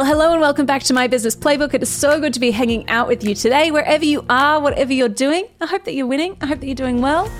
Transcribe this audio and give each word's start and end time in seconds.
Well, 0.00 0.08
hello 0.08 0.32
and 0.32 0.40
welcome 0.40 0.64
back 0.64 0.82
to 0.84 0.94
my 0.94 1.08
business 1.08 1.36
playbook. 1.36 1.74
It 1.74 1.82
is 1.82 1.90
so 1.90 2.18
good 2.18 2.32
to 2.32 2.40
be 2.40 2.52
hanging 2.52 2.88
out 2.88 3.06
with 3.06 3.22
you 3.22 3.34
today, 3.34 3.70
wherever 3.70 4.02
you 4.02 4.24
are, 4.30 4.58
whatever 4.58 4.94
you're 4.94 5.10
doing. 5.10 5.46
I 5.60 5.66
hope 5.66 5.84
that 5.84 5.92
you're 5.92 6.06
winning. 6.06 6.38
I 6.40 6.46
hope 6.46 6.60
that 6.60 6.66
you're 6.66 6.74
doing 6.74 7.02
well. 7.02 7.30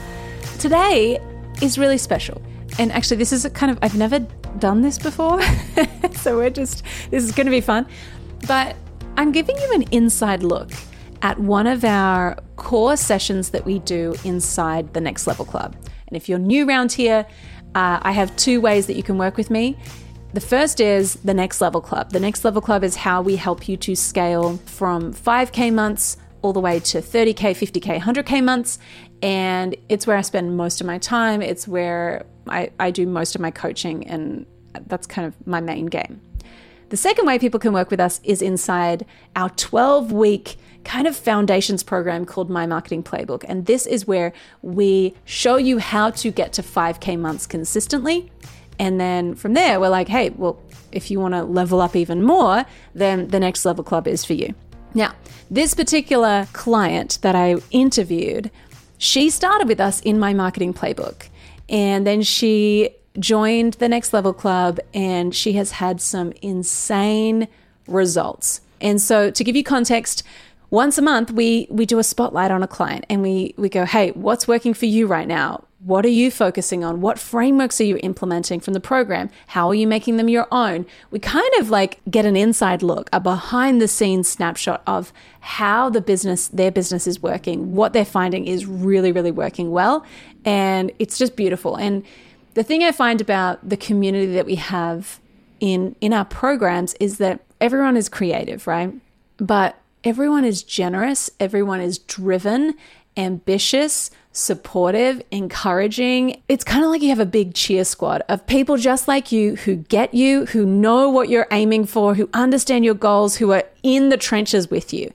Today 0.59 1.19
is 1.63 1.79
really 1.79 1.97
special. 1.97 2.43
And 2.79 2.93
actually, 2.93 3.17
this 3.17 3.33
is 3.33 3.47
kind 3.55 3.73
of, 3.73 3.79
I've 3.81 3.97
never 3.97 4.19
done 4.59 4.83
this 4.83 4.99
before. 4.99 5.41
so 6.13 6.37
we're 6.37 6.51
just, 6.51 6.83
this 7.11 7.25
is 7.25 7.33
going 7.33 7.47
to 7.47 7.51
be 7.51 7.63
fun. 7.63 7.87
But 8.47 8.77
I'm 9.17 9.33
giving 9.33 9.57
you 9.57 9.73
an 9.73 9.85
inside 9.85 10.43
look 10.43 10.71
at 11.23 11.39
one 11.39 11.67
of 11.67 11.83
our 11.83 12.37
core 12.57 12.99
sessions 12.99 13.49
that 13.53 13.65
we 13.65 13.79
do 13.79 14.15
inside 14.23 14.93
the 14.93 15.01
Next 15.01 15.27
Level 15.27 15.47
Club. 15.47 15.75
And 16.09 16.15
if 16.15 16.29
you're 16.29 16.39
new 16.39 16.69
around 16.69 16.93
here, 16.93 17.25
uh, 17.75 18.01
I 18.03 18.13
have 18.13 18.37
two 18.37 18.61
ways 18.61 18.87
that 18.87 18.97
you 18.97 19.03
can 19.03 19.17
work 19.17 19.39
with 19.39 19.49
me. 19.49 19.79
The 20.33 20.41
first 20.41 20.81
is 20.81 21.15
the 21.15 21.35
Next 21.35 21.61
Level 21.61 21.81
Club. 21.81 22.13
The 22.13 22.21
Next 22.21 22.45
Level 22.45 22.63
Club 22.63 22.85
is 22.85 22.95
how 22.95 23.21
we 23.21 23.35
help 23.35 23.69
you 23.69 23.77
to 23.79 23.97
scale 23.97 24.59
from 24.59 25.13
5K 25.13 25.75
months 25.75 26.19
all 26.43 26.53
the 26.53 26.61
way 26.61 26.79
to 26.79 26.99
30K, 26.99 27.51
50K, 27.51 27.99
100K 27.99 28.45
months. 28.45 28.79
And 29.23 29.75
it's 29.89 30.07
where 30.07 30.17
I 30.17 30.21
spend 30.21 30.57
most 30.57 30.81
of 30.81 30.87
my 30.87 30.99
time. 30.99 31.43
It's 31.43 31.67
where 31.67 32.27
I, 32.47 32.71
I 32.79 32.93
do 32.93 33.07
most 33.07 33.35
of 33.35 33.41
my 33.41 33.51
coaching, 33.51 34.07
and 34.07 34.47
that's 34.87 35.05
kind 35.05 35.27
of 35.27 35.35
my 35.49 35.61
main 35.61 35.87
game. 35.87 36.21
The 36.91 36.97
second 36.97 37.27
way 37.27 37.41
people 37.41 37.59
can 37.59 37.73
work 37.73 37.91
with 37.91 38.01
us 38.01 38.21
is 38.23 38.41
inside 38.41 39.07
our 39.35 39.51
12 39.51 40.13
week 40.13 40.57
kind 40.85 41.09
of 41.09 41.17
foundations 41.17 41.83
program 41.83 42.25
called 42.25 42.49
My 42.49 42.67
Marketing 42.67 43.03
Playbook. 43.03 43.45
And 43.49 43.67
this 43.67 43.85
is 43.85 44.07
where 44.07 44.33
we 44.63 45.15
show 45.25 45.57
you 45.57 45.79
how 45.79 46.11
to 46.11 46.31
get 46.31 46.53
to 46.55 46.63
5K 46.63 47.19
months 47.19 47.47
consistently 47.47 48.31
and 48.81 48.99
then 48.99 49.35
from 49.35 49.53
there, 49.53 49.79
we're 49.79 49.91
like, 49.91 50.09
hey, 50.09 50.31
well, 50.31 50.59
if 50.91 51.11
you 51.11 51.21
want 51.21 51.35
to 51.35 51.43
level 51.43 51.83
up 51.83 51.95
even 51.95 52.23
more, 52.23 52.65
then 52.95 53.29
the 53.29 53.39
next 53.39 53.67
level 53.67 53.85
club 53.85 54.09
is 54.09 54.25
for 54.25 54.33
you. 54.33 54.55
Now, 54.95 55.13
this 55.51 55.75
particular 55.75 56.49
client 56.55 57.19
that 57.21 57.37
I 57.37 57.57
interviewed, 57.71 58.51
she 58.97 59.29
started 59.29 59.69
with 59.69 59.81
us 59.81 60.01
in 60.01 60.19
my 60.19 60.33
marketing 60.33 60.73
playbook. 60.73 61.29
And 61.69 62.07
then 62.07 62.23
she 62.23 62.89
joined 63.19 63.75
the 63.75 63.89
next 63.89 64.15
level 64.15 64.33
club 64.33 64.81
and 64.95 65.35
she 65.35 65.53
has 65.53 65.73
had 65.73 66.01
some 66.01 66.33
insane 66.41 67.49
results. 67.87 68.63
And 68.81 68.99
so 68.99 69.31
to 69.31 69.45
give 69.45 69.57
you 69.57 69.63
context, 69.63 70.23
once 70.71 70.97
a 70.97 71.03
month 71.03 71.31
we 71.33 71.67
we 71.69 71.85
do 71.85 71.99
a 71.99 72.03
spotlight 72.03 72.51
on 72.51 72.63
a 72.63 72.69
client 72.69 73.05
and 73.11 73.21
we 73.21 73.55
we 73.59 73.69
go, 73.69 73.85
"Hey, 73.85 74.13
what's 74.13 74.49
working 74.49 74.73
for 74.73 74.87
you 74.87 75.07
right 75.07 75.29
now? 75.29 75.65
What 75.83 76.05
are 76.05 76.11
you 76.11 76.31
focusing 76.31 76.85
on? 76.85 77.01
What 77.01 77.19
frameworks 77.19 77.81
are 77.81 77.85
you 77.85 77.99
implementing 78.03 78.61
from 78.61 78.75
the 78.75 78.81
program? 78.81 79.31
How 79.47 79.69
are 79.69 79.75
you 79.75 79.87
making 79.87 80.19
them 80.19 80.29
your 80.29 80.47
own? 80.53 80.85
We 81.11 81.19
kind 81.19 81.51
of 81.59 81.71
like 81.71 82.01
get 82.11 82.27
an 82.27 82.37
inside 82.37 82.83
look, 82.83 83.09
a 83.15 83.21
behind 83.21 83.81
the 83.81 83.89
scenes 83.89 84.29
snapshot 84.29 84.83
of 84.87 85.11
how 85.41 85.89
the 85.89 86.03
business, 86.03 86.49
their 86.49 86.71
business 86.71 87.07
is 87.07 87.23
working, 87.23 87.75
what 87.75 87.95
they're 87.95 88.05
finding 88.05 88.47
is 88.47 88.67
really, 88.67 89.11
really 89.11 89.31
working 89.31 89.71
well. 89.71 90.05
And 90.45 90.93
it's 90.99 91.17
just 91.17 91.35
beautiful. 91.35 91.77
And 91.77 92.05
the 92.53 92.63
thing 92.63 92.83
I 92.83 92.93
find 92.93 93.23
about 93.23 93.67
the 93.67 93.79
community 93.79 94.35
that 94.35 94.45
we 94.45 94.57
have 94.57 95.19
in, 95.61 95.97
in 96.03 96.13
our 96.13 96.27
programs 96.27 96.93
is 97.01 97.17
that 97.19 97.41
everyone 97.59 97.97
is 97.97 98.11
creative, 98.11 98.67
right? 98.67 98.93
But 99.39 99.79
everyone 100.05 100.45
is 100.45 100.63
generous, 100.63 101.31
everyone 101.41 101.81
is 101.81 101.99
driven, 101.99 102.75
ambitious, 103.17 104.11
supportive, 104.33 105.23
encouraging. 105.31 106.43
It's 106.49 106.65
kind 106.65 106.85
of 106.85 106.91
like 106.91 107.03
you 107.03 107.09
have 107.09 107.21
a 107.21 107.27
big 107.27 107.55
cheer 107.55 107.85
squad 107.85 108.23
of 108.29 108.47
people 108.47 108.77
just 108.77 109.09
like 109.09 109.33
you 109.33 109.57
who 109.57 109.77
get 109.77 110.15
you, 110.15 110.47
who 110.47 110.65
know 110.65 111.09
what 111.09 111.29
you're 111.29 111.49
aiming 111.51 111.87
for, 111.87 112.15
who 112.15 112.29
understand 112.33 112.85
your 112.85 112.95
goals, 112.95 113.37
who 113.37 113.53
are 113.53 113.65
in 113.83 114.09
the 114.09 114.17
trenches 114.17 114.71
with 114.71 114.93
you. 114.93 115.13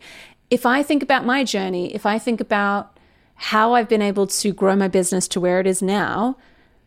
If 0.49 0.65
I 0.65 0.83
think 0.83 1.01
about 1.01 1.25
my 1.25 1.43
journey, 1.43 1.93
if 1.95 2.05
I 2.05 2.19
think 2.19 2.41
about 2.41 2.97
how 3.35 3.73
I've 3.73 3.89
been 3.89 4.01
able 4.01 4.27
to 4.27 4.53
grow 4.53 4.75
my 4.75 4.87
business 4.87 5.27
to 5.29 5.39
where 5.39 5.59
it 5.59 5.67
is 5.67 5.81
now, 5.81 6.37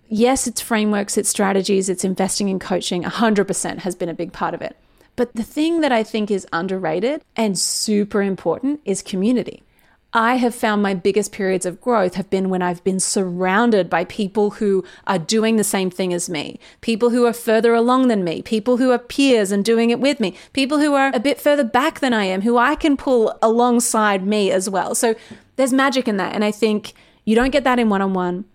yes, 0.08 0.46
it's 0.46 0.60
frameworks, 0.60 1.16
it's 1.18 1.28
strategies, 1.28 1.88
it's 1.88 2.04
investing 2.04 2.48
in 2.48 2.58
coaching, 2.58 3.02
100% 3.02 3.78
has 3.78 3.94
been 3.94 4.08
a 4.08 4.14
big 4.14 4.32
part 4.32 4.54
of 4.54 4.62
it. 4.62 4.76
But 5.16 5.34
the 5.34 5.42
thing 5.42 5.80
that 5.80 5.92
I 5.92 6.04
think 6.04 6.30
is 6.30 6.46
underrated 6.52 7.22
and 7.36 7.58
super 7.58 8.22
important 8.22 8.80
is 8.84 9.02
community. 9.02 9.64
I 10.12 10.36
have 10.36 10.54
found 10.54 10.82
my 10.82 10.94
biggest 10.94 11.32
periods 11.32 11.66
of 11.66 11.82
growth 11.82 12.14
have 12.14 12.30
been 12.30 12.48
when 12.48 12.62
I've 12.62 12.82
been 12.82 12.98
surrounded 12.98 13.90
by 13.90 14.04
people 14.04 14.52
who 14.52 14.82
are 15.06 15.18
doing 15.18 15.56
the 15.56 15.64
same 15.64 15.90
thing 15.90 16.14
as 16.14 16.30
me, 16.30 16.58
people 16.80 17.10
who 17.10 17.26
are 17.26 17.34
further 17.34 17.74
along 17.74 18.08
than 18.08 18.24
me, 18.24 18.40
people 18.40 18.78
who 18.78 18.90
are 18.90 18.98
peers 18.98 19.52
and 19.52 19.62
doing 19.62 19.90
it 19.90 20.00
with 20.00 20.18
me, 20.18 20.34
people 20.54 20.78
who 20.78 20.94
are 20.94 21.10
a 21.12 21.20
bit 21.20 21.38
further 21.38 21.64
back 21.64 22.00
than 22.00 22.14
I 22.14 22.24
am, 22.24 22.40
who 22.40 22.56
I 22.56 22.74
can 22.74 22.96
pull 22.96 23.38
alongside 23.42 24.26
me 24.26 24.50
as 24.50 24.70
well. 24.70 24.94
So 24.94 25.14
there's 25.56 25.74
magic 25.74 26.08
in 26.08 26.16
that. 26.16 26.34
And 26.34 26.42
I 26.42 26.52
think 26.52 26.94
you 27.26 27.34
don't 27.34 27.50
get 27.50 27.64
that 27.64 27.78
in 27.78 27.90
one 27.90 28.00
on 28.00 28.14
one. 28.14 28.46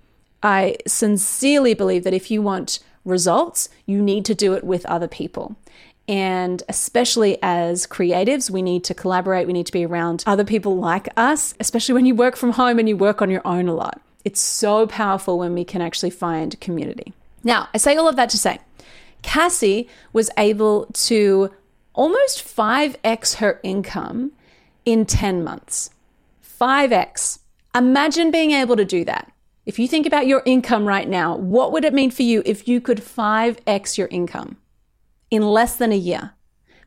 I 0.41 0.77
sincerely 0.87 1.75
believe 1.75 2.03
that 2.03 2.15
if 2.15 2.31
you 2.31 2.41
want 2.41 2.79
results, 3.05 3.69
you 3.85 4.01
need 4.01 4.25
to 4.25 4.33
do 4.33 4.53
it 4.53 4.63
with 4.63 4.85
other 4.87 5.07
people. 5.07 5.55
And 6.07 6.61
especially 6.67 7.37
as 7.41 7.87
creatives, 7.87 8.49
we 8.49 8.61
need 8.61 8.83
to 8.85 8.93
collaborate. 8.93 9.47
We 9.47 9.53
need 9.53 9.67
to 9.67 9.71
be 9.71 9.85
around 9.85 10.23
other 10.27 10.43
people 10.43 10.77
like 10.77 11.07
us, 11.15 11.53
especially 11.59 11.93
when 11.93 12.05
you 12.05 12.13
work 12.13 12.35
from 12.35 12.51
home 12.51 12.77
and 12.77 12.89
you 12.89 12.97
work 12.97 13.21
on 13.21 13.29
your 13.29 13.41
own 13.45 13.67
a 13.67 13.73
lot. 13.73 14.01
It's 14.25 14.41
so 14.41 14.87
powerful 14.87 15.37
when 15.37 15.53
we 15.53 15.63
can 15.63 15.81
actually 15.81 16.09
find 16.09 16.59
community. 16.59 17.13
Now, 17.43 17.69
I 17.73 17.77
say 17.77 17.95
all 17.95 18.07
of 18.07 18.15
that 18.15 18.29
to 18.31 18.37
say, 18.37 18.59
Cassie 19.21 19.89
was 20.11 20.29
able 20.37 20.87
to 20.93 21.51
almost 21.93 22.45
5x 22.45 23.35
her 23.35 23.59
income 23.63 24.31
in 24.85 25.05
10 25.05 25.43
months. 25.43 25.89
5x. 26.59 27.39
Imagine 27.75 28.31
being 28.31 28.51
able 28.51 28.75
to 28.75 28.85
do 28.85 29.03
that. 29.05 29.31
If 29.65 29.79
you 29.79 29.87
think 29.87 30.05
about 30.05 30.27
your 30.27 30.43
income 30.45 30.85
right 30.85 31.07
now, 31.07 31.35
what 31.37 31.71
would 31.71 31.85
it 31.85 31.93
mean 31.93 32.11
for 32.11 32.23
you 32.23 32.43
if 32.45 32.67
you 32.67 32.81
could 32.81 32.99
5x 32.99 33.97
your 33.97 34.07
income? 34.07 34.57
In 35.33 35.41
less 35.41 35.75
than 35.75 35.91
a 35.91 35.97
year. 35.97 36.33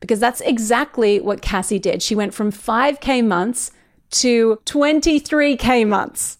Because 0.01 0.21
that's 0.21 0.41
exactly 0.43 1.21
what 1.21 1.43
Cassie 1.43 1.79
did. 1.79 2.03
She 2.03 2.15
went 2.15 2.33
from 2.33 2.53
5K 2.53 3.27
months 3.27 3.73
to 4.11 4.61
23K 4.67 5.87
months 5.87 6.39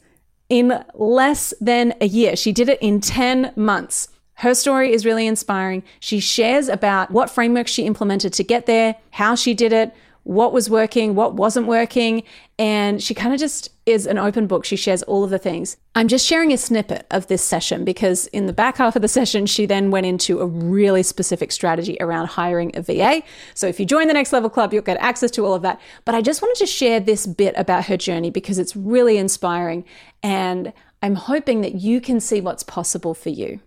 in 0.49 0.85
less 0.95 1.53
than 1.61 1.95
a 2.01 2.07
year. 2.07 2.37
She 2.37 2.53
did 2.53 2.69
it 2.69 2.79
in 2.81 3.01
10 3.01 3.53
months. 3.57 4.09
Her 4.35 4.55
story 4.55 4.93
is 4.93 5.05
really 5.05 5.27
inspiring. 5.27 5.83
She 5.99 6.21
shares 6.21 6.69
about 6.69 7.11
what 7.11 7.31
framework 7.31 7.67
she 7.67 7.87
implemented 7.87 8.33
to 8.35 8.45
get 8.45 8.67
there, 8.67 8.97
how 9.11 9.35
she 9.35 9.55
did 9.55 9.73
it, 9.73 9.95
what 10.27 10.53
was 10.53 10.69
working, 10.69 11.15
what 11.15 11.35
wasn't 11.35 11.69
working. 11.69 12.25
And 12.59 13.01
she 13.01 13.15
kind 13.15 13.33
of 13.33 13.39
just 13.39 13.71
is 13.87 14.07
an 14.07 14.19
open 14.19 14.49
book. 14.49 14.65
She 14.65 14.75
shares 14.75 15.05
all 15.05 15.23
of 15.23 15.31
the 15.31 15.39
things. 15.39 15.77
I'm 15.95 16.09
just 16.09 16.27
sharing 16.27 16.53
a 16.53 16.59
snippet 16.59 17.07
of 17.13 17.29
this 17.29 17.45
session 17.45 17.85
because 17.85 18.27
in 18.29 18.47
the 18.47 18.53
back 18.53 18.79
half 18.79 18.97
of 18.97 19.03
the 19.03 19.09
session, 19.09 19.47
she 19.47 19.67
then 19.67 19.93
went 19.93 20.05
into 20.05 20.41
a 20.41 20.47
really 20.47 21.05
specific 21.05 21.53
strategy 21.53 21.97
around 22.01 22.27
hiring 22.27 22.73
a 22.75 22.83
VA. 22.83 23.23
So 23.55 23.69
if 23.69 23.79
you 23.79 23.87
join 23.87 24.09
the 24.09 24.15
Next 24.15 24.33
Level 24.33 24.51
Club, 24.51 24.73
you'll 24.73 24.83
get 24.83 24.97
access 24.97 25.31
to 25.33 25.47
all 25.47 25.55
of 25.55 25.63
that. 25.63 25.81
But 26.05 26.17
I 26.17 26.23
just 26.23 26.43
wanted 26.43 26.59
to 26.59 26.67
share 26.67 26.99
this 26.99 27.25
bit 27.25 27.55
about 27.57 27.85
her 27.85 27.97
journey 27.97 28.31
because 28.33 28.59
it's 28.59 28.75
really 28.75 29.19
inspiring. 29.19 29.85
And 30.25 30.73
I'm 31.03 31.15
hoping 31.15 31.61
that 31.61 31.77
you 31.77 32.01
can 32.01 32.19
see 32.19 32.41
what's 32.41 32.65
possible 32.65 33.15
for 33.15 33.31
you 33.31 33.61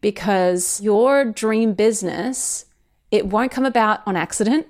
because 0.00 0.80
your 0.80 1.24
dream 1.24 1.72
business, 1.72 2.66
it 3.10 3.26
won't 3.26 3.50
come 3.50 3.66
about 3.66 4.06
on 4.06 4.14
accident 4.14 4.68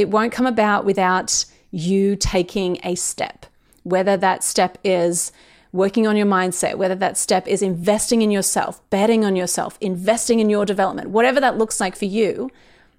it 0.00 0.08
won't 0.08 0.32
come 0.32 0.46
about 0.46 0.84
without 0.84 1.44
you 1.70 2.16
taking 2.16 2.78
a 2.82 2.94
step, 2.94 3.46
whether 3.82 4.16
that 4.16 4.42
step 4.42 4.78
is 4.82 5.32
working 5.72 6.06
on 6.06 6.16
your 6.16 6.26
mindset, 6.26 6.76
whether 6.76 6.96
that 6.96 7.16
step 7.16 7.46
is 7.46 7.62
investing 7.62 8.22
in 8.22 8.30
yourself, 8.30 8.80
betting 8.90 9.24
on 9.24 9.36
yourself, 9.36 9.78
investing 9.80 10.40
in 10.40 10.50
your 10.50 10.66
development, 10.66 11.10
whatever 11.10 11.40
that 11.40 11.58
looks 11.58 11.80
like 11.80 11.94
for 11.94 12.06
you, 12.06 12.50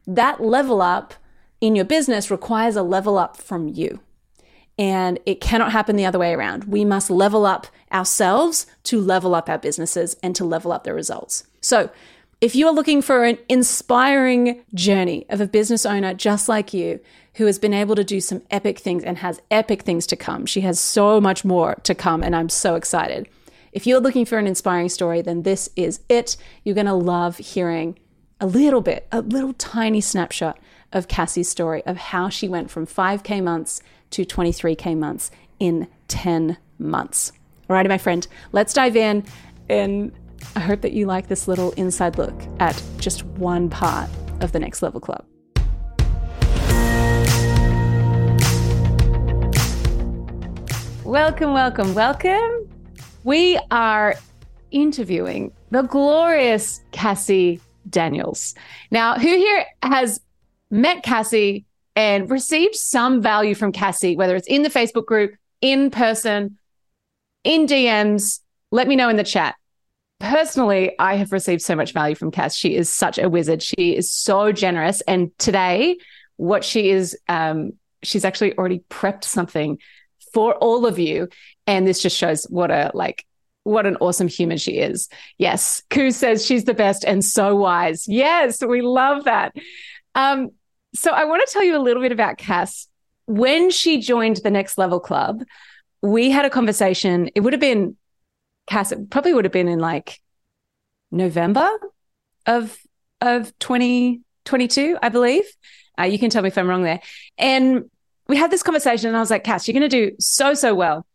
that 0.08 0.42
level 0.42 0.82
up 0.82 1.14
in 1.60 1.76
your 1.76 1.86
business 1.86 2.32
requires 2.32 2.76
a 2.76 2.84
level 2.84 3.18
up 3.18 3.38
from 3.38 3.68
you. 3.68 4.00
And 4.78 5.20
it 5.26 5.42
cannot 5.42 5.74
happen 5.74 5.96
the 5.96 6.06
other 6.06 6.18
way 6.18 6.34
around. 6.34 6.64
We 6.64 6.86
must 6.86 7.12
level 7.12 7.46
up 7.46 7.68
ourselves 7.92 8.66
to 8.84 9.00
level 9.02 9.36
up 9.36 9.50
our 9.50 9.60
businesses 9.60 10.16
and 10.24 10.36
to 10.36 10.46
level 10.46 10.72
up 10.72 10.86
the 10.86 10.94
results. 10.94 11.44
So, 11.60 11.92
If 12.42 12.56
you 12.56 12.66
are 12.66 12.74
looking 12.74 13.04
for 13.04 13.24
an 13.24 13.38
inspiring 13.50 14.64
journey 14.74 15.28
of 15.30 15.42
a 15.42 15.46
business 15.46 15.86
owner 15.86 16.16
just 16.16 16.50
like 16.50 16.74
you, 16.74 17.00
who 17.36 17.46
has 17.46 17.60
been 17.60 17.72
able 17.74 17.94
to 17.94 18.04
do 18.04 18.20
some 18.20 18.42
epic 18.50 18.80
things 18.80 19.04
and 19.04 19.20
has 19.20 19.40
epic 19.52 19.84
things 19.84 20.08
to 20.08 20.16
come, 20.16 20.48
she 20.48 20.62
has 20.62 20.80
so 20.80 21.22
much 21.22 21.46
more 21.46 21.76
to 21.84 21.94
come, 21.94 22.24
and 22.24 22.36
I'm 22.36 22.50
so 22.50 22.74
excited. 22.74 23.30
If 23.72 23.86
you're 23.86 24.00
looking 24.00 24.26
for 24.26 24.40
an 24.40 24.48
inspiring 24.48 24.90
story, 24.90 25.22
then 25.22 25.44
this 25.44 25.70
is 25.76 26.00
it. 26.10 26.36
You're 26.64 26.74
going 26.74 26.88
to 26.88 26.96
love 26.96 27.38
hearing 27.38 28.00
a 28.40 28.48
little 28.48 28.82
bit, 28.82 29.08
a 29.12 29.22
little 29.22 29.54
tiny 29.54 30.02
snapshot 30.02 30.58
of 30.92 31.08
Cassie's 31.08 31.48
story 31.48 31.86
of 31.86 31.96
how 31.96 32.30
she 32.30 32.50
went 32.50 32.72
from 32.72 32.88
5K 32.88 33.44
months 33.44 33.84
to 34.10 34.26
23K 34.26 34.98
months 34.98 35.30
in 35.60 35.88
10 36.08 36.58
months. 36.80 37.34
All 37.70 37.76
righty, 37.76 37.88
my 37.88 38.00
friend, 38.00 38.28
let's 38.52 38.74
dive 38.74 38.96
in 38.96 39.26
and 39.70 40.12
I 40.56 40.60
hope 40.60 40.82
that 40.82 40.92
you 40.94 41.06
like 41.06 41.28
this 41.28 41.48
little 41.48 41.72
inside 41.72 42.18
look 42.18 42.40
at 42.60 42.82
just 42.98 43.24
one 43.26 43.70
part 43.70 44.10
of 44.42 44.52
the 44.52 44.60
Next 44.60 44.82
Level 44.82 45.00
Club. 45.00 45.26
Welcome, 51.04 51.54
welcome, 51.54 51.94
welcome. 51.94 52.70
We 53.24 53.60
are 53.70 54.16
interviewing 54.72 55.52
the 55.70 55.82
glorious 55.82 56.82
Cassie 56.92 57.60
Daniels. 57.90 58.56
Now, 58.92 59.16
who 59.16 59.28
here 59.28 59.66
has 59.84 60.22
met 60.70 61.04
Cassie 61.04 61.66
and 61.96 62.30
received 62.30 62.76
some 62.76 63.22
value 63.22 63.56
from 63.56 63.72
Cassie, 63.72 64.16
whether 64.16 64.36
it's 64.36 64.48
in 64.48 64.64
the 64.64 64.70
Facebook 64.70 65.06
group, 65.06 65.34
in 65.60 65.92
person, 65.92 66.58
in 67.44 67.68
DMs? 67.68 68.40
Let 68.72 68.88
me 68.88 68.96
know 68.96 69.10
in 69.10 69.18
the 69.18 69.24
chat 69.24 69.56
personally, 70.22 70.98
I 71.00 71.16
have 71.16 71.32
received 71.32 71.62
so 71.62 71.76
much 71.76 71.94
value 71.94 72.16
from 72.16 72.32
Cass. 72.32 72.56
She 72.56 72.76
is 72.76 72.92
such 72.92 73.18
a 73.18 73.30
wizard. 73.30 73.62
She 73.62 73.96
is 73.96 74.12
so 74.12 74.52
generous. 74.52 75.02
And 75.02 75.38
today, 75.38 75.98
what 76.38 76.64
she 76.64 76.90
is, 76.90 77.18
um, 77.28 77.74
she's 78.04 78.24
actually 78.24 78.58
already 78.58 78.84
prepped 78.90 79.26
something 79.26 79.78
for 80.34 80.56
all 80.56 80.86
of 80.86 80.98
you. 80.98 81.28
And 81.68 81.86
this 81.86 82.02
just 82.02 82.18
shows 82.18 82.46
what 82.46 82.72
a 82.72 82.92
like 82.94 83.26
what 83.64 83.86
an 83.86 83.96
awesome 83.98 84.28
human 84.28 84.58
she 84.58 84.78
is. 84.80 85.08
Yes, 85.38 85.84
Koo 85.90 86.12
says 86.12 86.46
she's 86.46 86.64
the 86.64 86.74
best 86.74 87.04
and 87.04 87.24
so 87.24 87.56
wise. 87.56 88.08
Yes, 88.08 88.64
we 88.64 88.82
love 88.82 89.26
that. 89.26 89.54
Um, 90.16 90.52
so 90.96 91.12
I 91.12 91.26
want 91.26 91.48
to 91.48 91.54
tell 91.54 91.64
you 91.64 91.78
a 91.78 91.80
little 91.80 92.02
bit 92.02 92.12
about 92.12 92.38
Cass. 92.38 92.88
When 93.28 93.70
she 93.70 94.00
joined 94.02 94.38
the 94.38 94.50
Next 94.50 94.78
Level 94.78 95.00
Club, 95.00 95.44
we 96.02 96.32
had 96.32 96.46
a 96.46 96.50
conversation. 96.50 97.30
It 97.36 97.42
would 97.42 97.54
have 97.54 97.60
been 97.60 97.96
Cass, 98.68 98.92
it 98.92 99.10
probably 99.10 99.34
would 99.34 99.46
have 99.46 99.52
been 99.52 99.68
in 99.68 99.80
like 99.80 100.20
November 101.12 101.70
of 102.46 102.78
of 103.20 103.58
2022, 103.60 104.98
I 105.02 105.10
believe. 105.10 105.44
Uh, 106.00 106.04
you 106.04 106.18
can 106.18 106.30
tell 106.30 106.42
me 106.42 106.48
if 106.48 106.58
I'm 106.58 106.68
wrong 106.68 106.84
there. 106.84 107.02
And 107.38 107.90
we 108.28 108.38
had 108.38 108.50
this 108.50 108.64
conversation, 108.64 109.10
and 109.10 109.18
I 109.18 109.20
was 109.20 109.30
like, 109.30 109.44
Cass, 109.44 109.68
you're 109.68 109.74
going 109.74 109.90
to 109.90 110.10
do 110.10 110.16
so 110.20 110.54
so 110.54 110.74
well. 110.74 111.06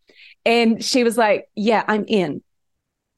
And 0.44 0.84
she 0.84 1.02
was 1.02 1.18
like, 1.18 1.48
Yeah, 1.56 1.84
I'm 1.86 2.04
in. 2.06 2.42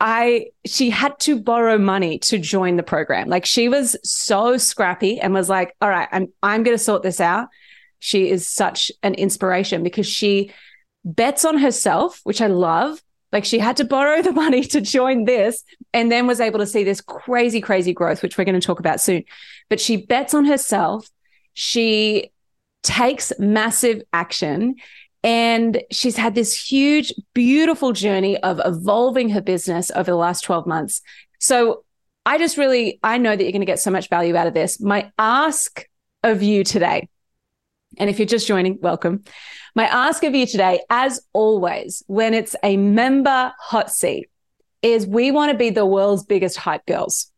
I 0.00 0.46
she 0.64 0.90
had 0.90 1.18
to 1.20 1.40
borrow 1.40 1.76
money 1.76 2.18
to 2.20 2.38
join 2.38 2.76
the 2.76 2.82
program. 2.82 3.28
Like 3.28 3.44
she 3.44 3.68
was 3.68 3.96
so 4.04 4.56
scrappy 4.56 5.18
and 5.20 5.34
was 5.34 5.48
like, 5.48 5.74
"All 5.80 5.88
right, 5.88 6.08
I'm 6.12 6.28
I'm 6.42 6.62
going 6.62 6.76
to 6.76 6.82
sort 6.82 7.02
this 7.02 7.20
out." 7.20 7.48
She 7.98 8.30
is 8.30 8.46
such 8.46 8.92
an 9.02 9.14
inspiration 9.14 9.82
because 9.82 10.06
she 10.06 10.52
bets 11.04 11.44
on 11.44 11.58
herself, 11.58 12.20
which 12.22 12.40
I 12.40 12.46
love, 12.46 13.02
like 13.32 13.44
she 13.44 13.58
had 13.58 13.76
to 13.76 13.84
borrow 13.84 14.22
the 14.22 14.32
money 14.32 14.64
to 14.64 14.80
join 14.80 15.24
this 15.24 15.64
and 15.92 16.10
then 16.10 16.26
was 16.26 16.40
able 16.40 16.58
to 16.58 16.66
see 16.66 16.84
this 16.84 17.00
crazy, 17.00 17.60
crazy 17.60 17.92
growth, 17.92 18.22
which 18.22 18.38
we're 18.38 18.44
going 18.44 18.58
to 18.58 18.66
talk 18.66 18.80
about 18.80 19.00
soon. 19.00 19.24
But 19.68 19.80
she 19.80 19.96
bets 19.96 20.34
on 20.34 20.44
herself. 20.44 21.08
She 21.52 22.30
takes 22.82 23.32
massive 23.38 24.02
action 24.12 24.76
and 25.24 25.82
she's 25.90 26.16
had 26.16 26.34
this 26.34 26.54
huge, 26.54 27.12
beautiful 27.34 27.92
journey 27.92 28.38
of 28.38 28.60
evolving 28.64 29.30
her 29.30 29.40
business 29.40 29.90
over 29.94 30.10
the 30.10 30.16
last 30.16 30.42
12 30.42 30.66
months. 30.66 31.02
So 31.40 31.84
I 32.24 32.38
just 32.38 32.56
really, 32.56 33.00
I 33.02 33.18
know 33.18 33.34
that 33.34 33.42
you're 33.42 33.52
going 33.52 33.60
to 33.60 33.66
get 33.66 33.80
so 33.80 33.90
much 33.90 34.08
value 34.08 34.36
out 34.36 34.46
of 34.46 34.54
this. 34.54 34.80
My 34.80 35.10
ask 35.18 35.86
of 36.22 36.42
you 36.42 36.62
today, 36.62 37.08
and 37.98 38.08
if 38.08 38.18
you're 38.18 38.26
just 38.26 38.46
joining, 38.46 38.78
welcome. 38.80 39.24
My 39.74 39.84
ask 39.84 40.24
of 40.24 40.34
you 40.34 40.46
today, 40.46 40.80
as 40.90 41.20
always, 41.32 42.02
when 42.06 42.34
it's 42.34 42.56
a 42.62 42.76
member 42.76 43.52
hot 43.58 43.90
seat, 43.90 44.28
is 44.82 45.06
we 45.06 45.30
want 45.30 45.52
to 45.52 45.58
be 45.58 45.70
the 45.70 45.84
world's 45.86 46.24
biggest 46.24 46.56
hype 46.56 46.86
girls 46.86 47.30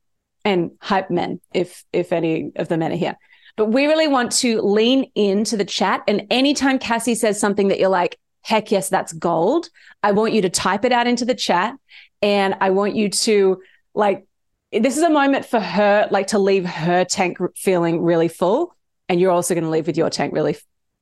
and 0.44 0.72
hype 0.80 1.10
men, 1.10 1.40
if 1.52 1.84
if 1.92 2.12
any 2.12 2.52
of 2.56 2.68
the 2.68 2.76
men 2.76 2.92
are 2.92 2.96
here. 2.96 3.16
But 3.56 3.66
we 3.66 3.86
really 3.86 4.08
want 4.08 4.32
to 4.32 4.60
lean 4.62 5.10
into 5.14 5.56
the 5.56 5.64
chat. 5.64 6.02
And 6.06 6.26
anytime 6.30 6.78
Cassie 6.78 7.14
says 7.14 7.38
something 7.40 7.68
that 7.68 7.78
you're 7.78 7.88
like, 7.88 8.18
heck 8.42 8.70
yes, 8.70 8.88
that's 8.88 9.12
gold, 9.12 9.68
I 10.02 10.12
want 10.12 10.32
you 10.32 10.42
to 10.42 10.50
type 10.50 10.84
it 10.84 10.92
out 10.92 11.06
into 11.06 11.24
the 11.24 11.34
chat. 11.34 11.74
And 12.22 12.54
I 12.60 12.70
want 12.70 12.94
you 12.94 13.10
to 13.10 13.60
like, 13.94 14.26
this 14.72 14.96
is 14.96 15.02
a 15.02 15.10
moment 15.10 15.46
for 15.46 15.60
her, 15.60 16.08
like 16.10 16.28
to 16.28 16.38
leave 16.38 16.64
her 16.64 17.04
tank 17.04 17.38
feeling 17.56 18.02
really 18.02 18.28
full. 18.28 18.76
And 19.10 19.20
you're 19.20 19.32
also 19.32 19.52
going 19.52 19.64
to 19.64 19.70
leave 19.70 19.86
with 19.88 19.98
your 19.98 20.08
tank 20.08 20.32
really 20.32 20.56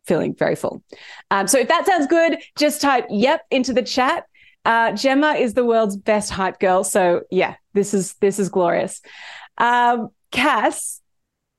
feeling 0.06 0.34
very 0.34 0.56
full. 0.56 0.82
Um, 1.30 1.46
so 1.46 1.58
if 1.58 1.68
that 1.68 1.86
sounds 1.86 2.06
good, 2.06 2.38
just 2.56 2.80
type 2.80 3.06
yep 3.10 3.42
into 3.50 3.72
the 3.72 3.82
chat. 3.82 4.24
Uh, 4.64 4.92
Gemma 4.92 5.34
is 5.34 5.54
the 5.54 5.64
world's 5.64 5.96
best 5.96 6.30
hype 6.30 6.58
girl. 6.58 6.82
So 6.82 7.22
yeah, 7.30 7.56
this 7.74 7.94
is 7.94 8.14
this 8.14 8.38
is 8.38 8.48
glorious. 8.48 9.02
Um, 9.58 10.08
Cass, 10.30 11.00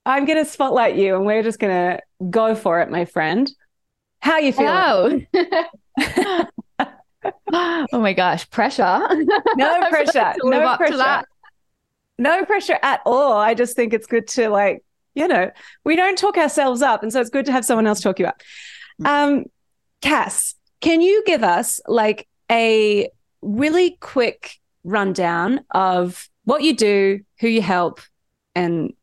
I'm 0.06 0.26
going 0.26 0.44
to 0.44 0.50
spotlight 0.50 0.96
you, 0.96 1.16
and 1.16 1.26
we're 1.26 1.44
just 1.44 1.60
going 1.60 1.74
to 1.74 2.02
go 2.30 2.56
for 2.56 2.82
it, 2.82 2.90
my 2.90 3.06
friend. 3.06 3.50
How 4.20 4.34
are 4.34 4.42
you 4.42 4.52
feeling? 4.52 5.28
Oh, 5.34 6.46
oh 7.54 7.88
my 7.94 8.14
gosh, 8.14 8.50
pressure. 8.50 9.08
No 9.56 9.80
pressure. 9.90 10.34
no 10.44 10.78
pressure. 10.78 11.24
No 12.18 12.46
pressure 12.46 12.80
at 12.82 13.02
all. 13.06 13.34
I 13.34 13.54
just 13.54 13.76
think 13.76 13.94
it's 13.94 14.08
good 14.08 14.28
to 14.30 14.50
like 14.50 14.84
you 15.20 15.28
know, 15.28 15.52
we 15.84 15.98
don't 15.98 16.18
talk 16.18 16.38
ourselves 16.38 16.82
up. 16.82 17.04
And 17.04 17.12
so 17.12 17.20
it's 17.20 17.30
good 17.30 17.46
to 17.46 17.52
have 17.52 17.66
someone 17.66 17.86
else 17.86 18.00
talk 18.00 18.20
you 18.20 18.26
up. 18.26 18.42
Mm. 19.02 19.06
Um, 19.08 19.46
Cass, 20.02 20.56
can 20.80 21.02
you 21.02 21.24
give 21.26 21.44
us 21.44 21.82
like 21.88 22.28
a 22.50 23.10
really 23.42 23.98
quick 24.00 24.60
rundown 24.86 25.66
of 25.72 26.30
what 26.46 26.64
you 26.64 26.74
do, 26.74 27.20
who 27.42 27.50
you 27.50 27.62
help, 27.62 28.00
and 28.56 28.94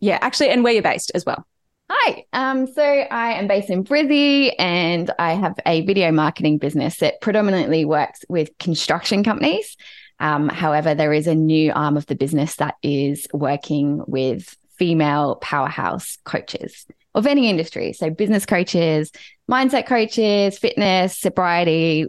yeah, 0.00 0.18
actually, 0.20 0.50
and 0.50 0.64
where 0.64 0.72
you're 0.72 0.82
based 0.82 1.12
as 1.14 1.24
well? 1.24 1.46
Hi. 1.88 2.24
Um, 2.32 2.66
so 2.66 2.82
I 2.82 3.32
am 3.32 3.46
based 3.46 3.70
in 3.70 3.84
Brizzy 3.84 4.54
and 4.58 5.10
I 5.18 5.34
have 5.34 5.58
a 5.66 5.84
video 5.86 6.12
marketing 6.12 6.58
business 6.58 6.98
that 6.98 7.20
predominantly 7.20 7.84
works 7.84 8.24
with 8.28 8.56
construction 8.58 9.24
companies. 9.24 9.76
Um, 10.20 10.48
however, 10.48 10.94
there 10.94 11.12
is 11.12 11.26
a 11.26 11.34
new 11.34 11.72
arm 11.72 11.96
of 11.96 12.06
the 12.06 12.14
business 12.14 12.56
that 12.56 12.76
is 12.82 13.26
working 13.32 14.02
with 14.06 14.56
female 14.80 15.36
powerhouse 15.36 16.16
coaches 16.24 16.86
of 17.14 17.26
any 17.26 17.50
industry. 17.50 17.92
So, 17.92 18.08
business 18.08 18.46
coaches, 18.46 19.12
mindset 19.48 19.86
coaches, 19.86 20.58
fitness, 20.58 21.18
sobriety, 21.18 22.06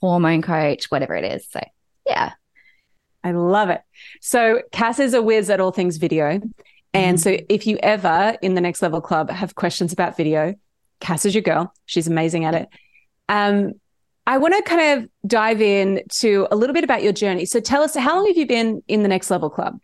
hormone 0.00 0.40
coach, 0.40 0.88
whatever 0.88 1.16
it 1.16 1.24
is. 1.24 1.44
So, 1.50 1.60
yeah. 2.06 2.34
I 3.24 3.32
love 3.32 3.70
it. 3.70 3.80
So, 4.20 4.62
Cass 4.70 5.00
is 5.00 5.14
a 5.14 5.22
whiz 5.22 5.50
at 5.50 5.58
all 5.58 5.72
things 5.72 5.96
video. 5.96 6.40
And 6.94 7.16
mm-hmm. 7.16 7.16
so, 7.16 7.36
if 7.48 7.66
you 7.66 7.76
ever 7.82 8.36
in 8.40 8.54
the 8.54 8.60
Next 8.60 8.82
Level 8.82 9.00
Club 9.00 9.28
have 9.28 9.56
questions 9.56 9.92
about 9.92 10.16
video, 10.16 10.54
Cass 11.00 11.24
is 11.24 11.34
your 11.34 11.42
girl. 11.42 11.74
She's 11.86 12.06
amazing 12.06 12.44
at 12.44 12.54
it. 12.54 12.68
Um, 13.28 13.72
I 14.28 14.38
want 14.38 14.54
to 14.54 14.62
kind 14.62 15.02
of 15.02 15.10
dive 15.26 15.60
in 15.60 16.02
to 16.20 16.46
a 16.52 16.56
little 16.56 16.74
bit 16.74 16.84
about 16.84 17.02
your 17.02 17.12
journey. 17.12 17.46
So, 17.46 17.58
tell 17.58 17.82
us, 17.82 17.96
how 17.96 18.14
long 18.14 18.28
have 18.28 18.36
you 18.36 18.46
been 18.46 18.84
in 18.86 19.02
the 19.02 19.08
Next 19.08 19.28
Level 19.28 19.50
Club? 19.50 19.80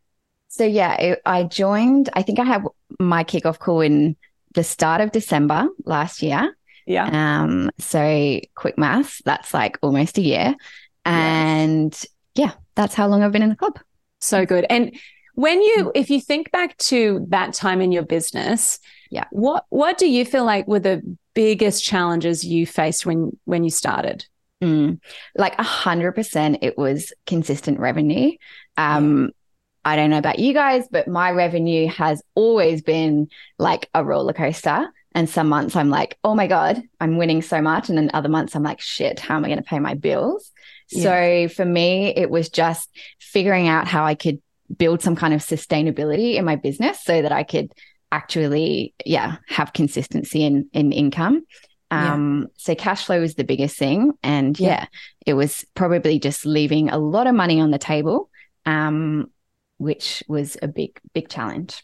So 0.49 0.65
yeah, 0.65 0.95
it, 0.95 1.23
I 1.25 1.45
joined. 1.45 2.09
I 2.15 2.23
think 2.23 2.39
I 2.39 2.45
had 2.45 2.65
my 2.99 3.23
kickoff 3.25 3.59
call 3.59 3.81
in 3.81 4.17
the 4.55 4.65
start 4.65 5.01
of 5.01 5.13
December 5.13 5.69
last 5.85 6.23
year. 6.23 6.57
Yeah. 6.87 7.43
Um. 7.43 7.71
So 7.79 8.41
quick 8.55 8.79
maths. 8.79 9.23
That's 9.25 9.53
like 9.53 9.79
almost 9.83 10.19
a 10.19 10.23
year, 10.23 10.57
and 11.05 11.93
yes. 11.93 12.07
yeah, 12.35 12.53
that's 12.75 12.95
how 12.95 13.07
long 13.09 13.23
I've 13.23 13.33
been 13.33 13.43
in 13.43 13.51
the 13.51 13.57
club. 13.57 13.79
So 14.21 14.47
good. 14.47 14.67
And 14.71 14.97
when 15.35 15.63
you, 15.63 15.85
mm. 15.85 15.93
if 15.95 16.11
you 16.11 16.21
think 16.21 16.51
back 16.51 16.77
to 16.79 17.25
that 17.29 17.55
time 17.55 17.81
in 17.81 17.93
your 17.93 18.03
business, 18.03 18.81
yeah, 19.11 19.25
what 19.31 19.67
what 19.69 19.99
do 19.99 20.09
you 20.09 20.25
feel 20.25 20.45
like 20.45 20.67
were 20.67 20.81
the 20.81 21.03
biggest 21.35 21.85
challenges 21.85 22.43
you 22.43 22.67
faced 22.67 23.07
when 23.07 23.39
when 23.45 23.65
you 23.65 23.71
started? 23.71 24.27
Mm, 24.63 24.99
like 25.37 25.57
a 25.59 25.63
hundred 25.63 26.13
percent, 26.13 26.59
it 26.63 26.77
was 26.77 27.13
consistent 27.27 27.79
revenue. 27.79 28.33
Um, 28.77 29.31
I 29.85 29.97
don't 29.97 30.11
know 30.11 30.19
about 30.19 30.39
you 30.39 30.53
guys, 30.53 30.87
but 30.91 31.09
my 31.09 31.31
revenue 31.31 31.89
has 31.89 32.23
always 32.35 32.83
been 32.83 33.29
like 33.59 33.89
a 33.95 34.05
roller 34.05 34.33
coaster. 34.33 34.89
And 35.15 35.29
some 35.29 35.49
months 35.49 35.75
I'm 35.75 35.89
like, 35.89 36.19
oh 36.23 36.35
my 36.35 36.47
God, 36.47 36.83
I'm 37.01 37.17
winning 37.17 37.43
so 37.43 37.61
much. 37.63 37.89
And 37.89 37.97
then 37.97 38.11
other 38.13 38.29
months 38.29 38.55
I'm 38.55 38.63
like, 38.63 38.81
shit, 38.81 39.19
how 39.19 39.37
am 39.37 39.45
I 39.45 39.49
going 39.49 39.59
to 39.59 39.65
pay 39.65 39.79
my 39.79 39.95
bills? 39.95 40.53
Yeah. 40.91 41.03
So 41.49 41.55
for 41.55 41.65
me, 41.65 42.15
it 42.15 42.31
was 42.31 42.51
just 42.51 42.89
figuring 43.19 43.69
out 43.69 43.89
how 43.89 44.05
I 44.05 44.15
could 44.15 44.41
build 44.77 45.03
some 45.03 45.17
kind 45.17 45.35
of 45.35 45.41
sustainability 45.41 46.35
in 46.35 46.45
my 46.45 46.57
business 46.57 47.03
so 47.03 47.23
that 47.23 47.33
I 47.33 47.43
could 47.43 47.73
actually, 48.13 48.95
yeah, 49.05 49.37
have 49.49 49.73
consistency 49.73 50.45
in 50.45 50.69
in 50.73 50.93
income. 50.93 51.45
Um, 51.91 52.41
yeah. 52.43 52.47
so 52.57 52.75
cash 52.75 53.07
flow 53.07 53.21
was 53.21 53.35
the 53.35 53.45
biggest 53.45 53.79
thing. 53.79 54.13
And 54.23 54.59
yeah. 54.61 54.69
yeah. 54.69 54.87
it 55.27 55.35
was 55.35 55.65
probably 55.75 56.19
just 56.19 56.45
leaving 56.45 56.91
a 56.91 56.99
lot 56.99 57.27
of 57.27 57.35
money 57.35 57.61
on 57.61 57.71
the 57.71 57.79
table, 57.79 58.31
um, 58.67 59.31
which 59.79 60.23
was 60.29 60.57
a 60.63 60.69
big, 60.69 61.01
big 61.15 61.29
challenge. 61.29 61.83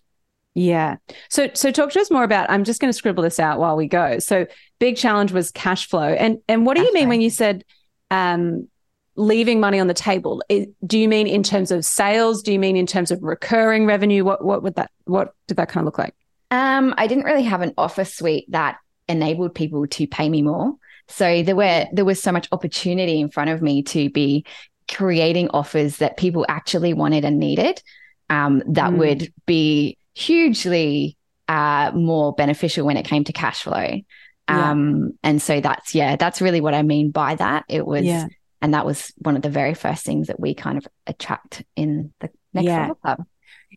Yeah. 0.54 0.96
So 1.30 1.50
so 1.54 1.72
talk 1.72 1.90
to 1.92 2.00
us 2.00 2.10
more 2.10 2.22
about 2.22 2.48
I'm 2.48 2.64
just 2.64 2.80
going 2.80 2.88
to 2.88 2.96
scribble 2.96 3.24
this 3.24 3.40
out 3.40 3.58
while 3.58 3.76
we 3.76 3.88
go. 3.88 4.18
So 4.20 4.46
big 4.78 4.96
challenge 4.96 5.32
was 5.32 5.50
cash 5.50 5.88
flow. 5.88 6.08
And 6.08 6.38
and 6.48 6.64
what 6.64 6.76
do 6.76 6.82
you 6.84 6.92
mean 6.92 7.08
when 7.08 7.20
you 7.20 7.30
said 7.30 7.64
um 8.10 8.68
leaving 9.16 9.60
money 9.60 9.80
on 9.80 9.88
the 9.88 9.94
table? 9.94 10.42
do 10.86 10.98
you 10.98 11.08
mean 11.08 11.26
in 11.26 11.42
terms 11.42 11.70
of 11.70 11.84
sales? 11.84 12.42
Do 12.42 12.52
you 12.52 12.58
mean 12.58 12.76
in 12.76 12.86
terms 12.86 13.10
of 13.10 13.20
recurring 13.22 13.86
revenue? 13.86 14.24
What 14.24 14.44
what 14.44 14.62
would 14.62 14.76
that 14.76 14.92
what 15.04 15.34
did 15.48 15.56
that 15.56 15.68
kind 15.68 15.82
of 15.82 15.86
look 15.86 15.98
like? 15.98 16.14
Um 16.52 16.94
I 16.98 17.08
didn't 17.08 17.24
really 17.24 17.42
have 17.42 17.60
an 17.60 17.74
offer 17.76 18.04
suite 18.04 18.46
that 18.50 18.78
enabled 19.08 19.56
people 19.56 19.86
to 19.88 20.06
pay 20.06 20.28
me 20.28 20.42
more. 20.42 20.74
So 21.08 21.42
there 21.42 21.56
were 21.56 21.86
there 21.92 22.04
was 22.04 22.22
so 22.22 22.30
much 22.30 22.48
opportunity 22.52 23.20
in 23.20 23.28
front 23.28 23.50
of 23.50 23.60
me 23.60 23.82
to 23.82 24.08
be 24.08 24.46
creating 24.88 25.48
offers 25.50 25.96
that 25.98 26.16
people 26.16 26.44
actually 26.48 26.92
wanted 26.92 27.24
and 27.24 27.38
needed 27.38 27.82
um, 28.28 28.62
that 28.66 28.90
mm. 28.90 28.98
would 28.98 29.32
be 29.46 29.96
hugely 30.14 31.16
uh, 31.48 31.90
more 31.94 32.34
beneficial 32.34 32.86
when 32.86 32.96
it 32.96 33.04
came 33.04 33.24
to 33.24 33.32
cash 33.32 33.62
flow. 33.62 34.00
Um, 34.46 35.00
yeah. 35.00 35.30
And 35.30 35.42
so 35.42 35.60
that's, 35.60 35.94
yeah, 35.94 36.16
that's 36.16 36.40
really 36.40 36.60
what 36.60 36.74
I 36.74 36.82
mean 36.82 37.10
by 37.10 37.34
that. 37.34 37.64
It 37.68 37.86
was, 37.86 38.04
yeah. 38.04 38.26
and 38.60 38.74
that 38.74 38.84
was 38.84 39.12
one 39.16 39.36
of 39.36 39.42
the 39.42 39.50
very 39.50 39.74
first 39.74 40.04
things 40.04 40.26
that 40.26 40.38
we 40.38 40.54
kind 40.54 40.78
of 40.78 40.86
attract 41.06 41.62
in 41.76 42.12
the 42.20 42.30
next 42.52 42.66
yeah. 42.66 42.80
level 42.80 42.94
club. 42.96 43.24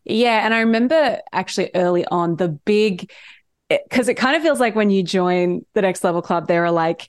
Yeah. 0.04 0.44
And 0.44 0.52
I 0.52 0.60
remember 0.60 1.20
actually 1.32 1.70
early 1.74 2.04
on 2.06 2.36
the 2.36 2.48
big, 2.48 3.10
because 3.68 4.08
it, 4.08 4.12
it 4.12 4.16
kind 4.16 4.36
of 4.36 4.42
feels 4.42 4.60
like 4.60 4.74
when 4.74 4.90
you 4.90 5.02
join 5.02 5.64
the 5.74 5.82
next 5.82 6.04
level 6.04 6.22
club, 6.22 6.48
there 6.48 6.64
are 6.64 6.70
like, 6.70 7.08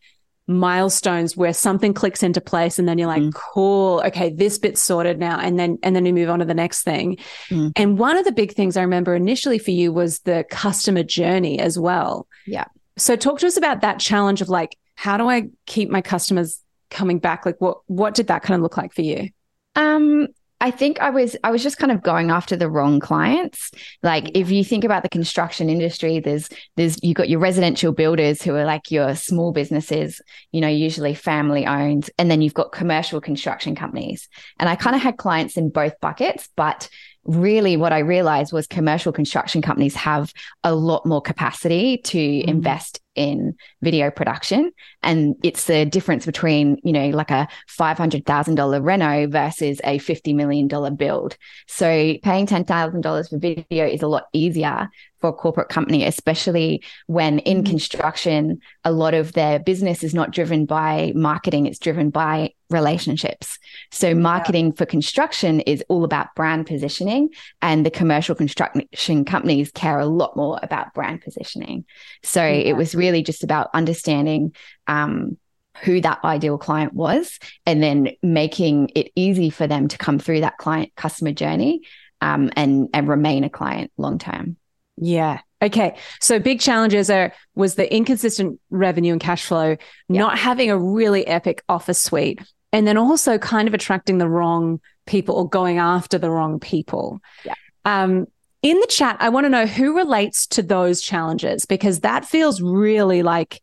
milestones 0.50 1.38
where 1.38 1.54
something 1.54 1.94
clicks 1.94 2.24
into 2.24 2.42
place 2.42 2.80
and 2.80 2.90
then 2.90 2.98
you're 2.98 3.08
like 3.08 3.22
mm. 3.22 3.34
cool 3.34 4.02
okay 4.04 4.32
this 4.32 4.58
bit's 4.58 4.82
sorted 4.82 5.20
now. 5.20 5.40
And 5.40 5.60
then 5.60 5.78
and 5.84 5.96
then 5.96 6.04
we 6.04 6.12
move 6.12 6.30
on 6.30 6.40
to 6.40 6.46
the 6.46 6.54
next 6.54 6.84
thing. 6.84 7.18
Mm. 7.50 7.72
and 7.76 7.98
one 8.00 8.18
of 8.18 8.26
the 8.26 8.32
big 8.32 8.54
things 8.54 8.76
i 8.76 8.82
remember 8.82 9.16
initially 9.16 9.60
for 9.60 9.72
you 9.72 9.94
was 9.94 10.20
the 10.22 10.46
customer 10.50 11.04
journey 11.04 11.60
as 11.60 11.78
well. 11.78 12.28
Yeah. 12.48 12.66
So 12.98 13.16
talk 13.16 13.40
to 13.40 13.48
us 13.48 13.58
about 13.58 13.82
that 13.82 14.00
challenge 14.00 14.42
of 14.42 14.50
like 14.50 14.76
how 14.96 15.18
do 15.18 15.30
i 15.30 15.48
keep 15.66 15.90
my 15.90 16.02
customers 16.02 16.60
coming 16.90 17.20
back? 17.20 17.46
Like 17.46 17.62
what 17.62 17.80
what 17.86 18.16
did 18.16 18.28
that 18.28 18.42
kind 18.42 18.56
of 18.56 18.62
look 18.62 18.76
like 18.76 18.94
for 18.94 19.04
you? 19.04 19.30
Um 19.76 20.28
I 20.62 20.72
think 20.72 21.00
I 21.00 21.10
was 21.10 21.38
I 21.44 21.52
was 21.52 21.64
just 21.64 21.78
kind 21.78 21.92
of 21.92 22.04
going 22.04 22.32
after 22.32 22.58
the 22.58 22.70
wrong 22.70 23.00
clients. 23.00 23.72
Like 24.04 24.32
if 24.36 24.52
you 24.52 24.64
think 24.64 24.84
about 24.84 25.04
the 25.04 25.10
construction 25.10 25.70
industry, 25.70 26.20
there's 26.20 26.50
there's 26.76 27.02
you've 27.02 27.16
got 27.16 27.30
your 27.30 27.40
residential 27.40 27.94
builders 27.94 28.42
who 28.42 28.56
are 28.56 28.66
like 28.66 28.92
your 28.92 29.16
small 29.16 29.54
businesses, 29.54 30.22
you 30.52 30.60
know, 30.60 30.68
usually 30.68 31.14
family 31.14 31.66
owned, 31.66 32.10
and 32.18 32.30
then 32.30 32.42
you've 32.42 32.54
got 32.54 32.74
commercial 32.74 33.22
construction 33.22 33.74
companies. 33.74 34.28
And 34.60 34.68
I 34.68 34.76
kind 34.76 34.96
of 34.96 35.02
had 35.02 35.18
clients 35.18 35.56
in 35.56 35.70
both 35.70 35.98
buckets, 36.02 36.50
but 36.58 36.90
really 37.26 37.78
what 37.78 37.94
I 37.94 38.00
realized 38.00 38.54
was 38.54 38.68
commercial 38.68 39.12
construction 39.12 39.62
companies 39.62 39.96
have 39.96 40.34
a 40.64 40.74
lot 40.74 41.06
more 41.06 41.22
capacity 41.22 41.98
to 41.98 42.18
mm. 42.18 42.44
invest 42.46 43.02
in 43.16 43.56
video 43.82 44.10
production. 44.10 44.72
And 45.04 45.36
it's 45.44 45.66
the 45.66 45.86
difference 45.86 46.26
between, 46.26 46.78
you 46.84 46.94
know, 46.94 47.10
like 47.10 47.32
a 47.32 47.48
$500,000 47.70 48.84
reno 48.84 49.28
versus 49.28 49.82
a 49.84 50.00
$50 50.00 50.34
million 50.36 50.96
build. 50.96 51.38
So 51.68 51.86
paying 52.24 52.48
$10,000 52.48 53.30
for 53.30 53.38
video 53.38 53.86
is 53.86 54.02
a 54.02 54.08
lot 54.08 54.28
easier 54.32 54.90
for 55.20 55.30
a 55.30 55.34
corporate 55.34 55.70
company, 55.70 56.06
especially 56.06 56.84
when 57.08 57.40
in 57.40 57.58
mm-hmm. 57.58 57.70
construction, 57.70 58.62
a 58.84 58.92
lot 58.92 59.14
of 59.14 59.34
their 59.34 59.60
business 59.60 60.04
is 60.04 60.14
not 60.14 60.32
driven 60.32 60.66
by 60.66 61.12
marketing, 61.16 61.66
it's 61.66 61.80
driven 61.80 62.10
by 62.10 62.54
relationships. 62.70 63.58
So, 63.92 64.14
marketing 64.14 64.68
yeah. 64.68 64.74
for 64.78 64.86
construction 64.86 65.62
is 65.62 65.84
all 65.90 66.04
about 66.04 66.34
brand 66.36 66.68
positioning, 66.68 67.30
and 67.62 67.86
the 67.86 67.92
commercial 67.92 68.36
construction 68.36 69.26
companies 69.26 69.72
care 69.72 70.00
a 70.00 70.06
lot 70.06 70.38
more 70.38 70.60
about 70.62 70.94
brand 70.94 71.22
positioning. 71.22 71.86
So, 72.24 72.44
yeah. 72.44 72.54
it 72.54 72.74
was 72.74 72.96
really 72.96 73.24
just 73.24 73.44
about 73.44 73.70
understanding. 73.74 74.56
Um, 74.88 75.38
who 75.84 76.02
that 76.02 76.20
ideal 76.26 76.58
client 76.58 76.94
was, 76.94 77.40
and 77.66 77.82
then 77.82 78.10
making 78.22 78.92
it 78.96 79.14
easy 79.16 79.50
for 79.50 79.66
them 79.66 79.88
to 79.88 79.98
come 79.98 80.20
through 80.20 80.42
that 80.42 80.58
client 80.58 80.92
customer 80.98 81.32
journey 81.32 81.84
um, 82.22 82.52
and 82.56 82.90
and 82.94 83.08
remain 83.08 83.44
a 83.44 83.50
client 83.50 83.92
long 83.98 84.18
term. 84.18 84.58
Yeah. 85.00 85.40
Okay. 85.62 85.96
So 86.22 86.40
big 86.40 86.60
challenges 86.60 87.10
are 87.10 87.34
was 87.56 87.76
the 87.76 87.94
inconsistent 87.94 88.60
revenue 88.70 89.14
and 89.14 89.22
cash 89.22 89.46
flow, 89.46 89.78
yeah. 90.08 90.20
not 90.20 90.38
having 90.38 90.70
a 90.70 90.78
really 90.78 91.26
epic 91.28 91.64
offer 91.68 91.94
suite, 91.94 92.40
and 92.72 92.88
then 92.88 92.98
also 92.98 93.38
kind 93.38 93.68
of 93.68 93.74
attracting 93.74 94.18
the 94.18 94.30
wrong 94.30 94.80
people 95.06 95.36
or 95.36 95.50
going 95.50 95.78
after 95.78 96.18
the 96.18 96.30
wrong 96.30 96.60
people. 96.60 97.20
Yeah. 97.44 97.54
Um, 97.86 98.28
in 98.62 98.80
the 98.80 98.88
chat, 98.88 99.18
I 99.20 99.30
want 99.30 99.46
to 99.46 99.50
know 99.50 99.66
who 99.66 99.96
relates 99.96 100.46
to 100.48 100.62
those 100.62 101.02
challenges 101.02 101.66
because 101.66 102.02
that 102.02 102.26
feels 102.26 102.62
really 102.62 103.24
like 103.24 103.62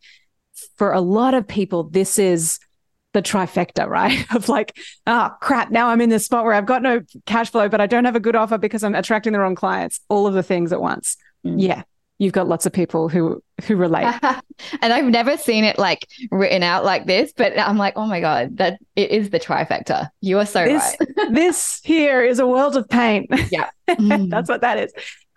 for 0.77 0.93
a 0.93 1.01
lot 1.01 1.35
of 1.35 1.47
people, 1.47 1.85
this 1.85 2.19
is 2.19 2.59
the 3.13 3.23
trifecta, 3.23 3.87
right? 3.87 4.27
of 4.35 4.49
like, 4.49 4.77
oh 5.07 5.31
crap, 5.41 5.71
now 5.71 5.89
I'm 5.89 6.01
in 6.01 6.09
this 6.09 6.25
spot 6.25 6.45
where 6.45 6.55
I've 6.55 6.67
got 6.67 6.83
no 6.83 7.03
cash 7.27 7.51
flow, 7.51 7.69
but 7.69 7.81
I 7.81 7.87
don't 7.87 8.05
have 8.05 8.17
a 8.17 8.21
good 8.21 8.37
offer 8.37 8.59
because 8.59 8.83
I'm 8.83 8.95
attracting 8.95 9.33
the 9.33 9.41
wrong 9.41 9.55
clients, 9.55 10.01
all 10.09 10.27
of 10.27 10.35
the 10.35 10.43
things 10.43 10.73
at 10.73 10.81
once. 10.81 11.17
Mm. 11.47 11.63
Yeah. 11.63 11.83
You've 12.19 12.33
got 12.33 12.49
lots 12.49 12.65
of 12.65 12.73
people 12.73 13.11
who 13.11 13.43
who 13.67 13.77
relate. 13.77 14.07
and 14.81 14.93
I've 14.93 15.05
never 15.05 15.37
seen 15.37 15.65
it 15.65 15.79
like 15.79 16.07
written 16.31 16.63
out 16.63 16.85
like 16.85 17.07
this, 17.07 17.33
but 17.37 17.59
I'm 17.59 17.77
like, 17.77 17.93
oh 17.97 18.07
my 18.07 18.21
God, 18.21 18.57
that 18.57 18.79
it 18.95 19.11
is 19.11 19.31
the 19.31 19.39
trifecta. 19.39 20.09
You 20.23 20.39
are 20.39 20.47
so 20.47 20.65
this, 20.65 20.97
right. 20.99 21.09
this 21.33 21.81
here 21.85 22.25
is 22.25 22.39
a 22.39 22.47
world 22.47 22.77
of 22.77 22.89
pain. 22.89 23.27
Yeah. 23.51 23.71
Mm. 23.89 24.31
That's 24.31 24.49
what 24.49 24.63
that 24.63 24.79
is. 24.79 24.93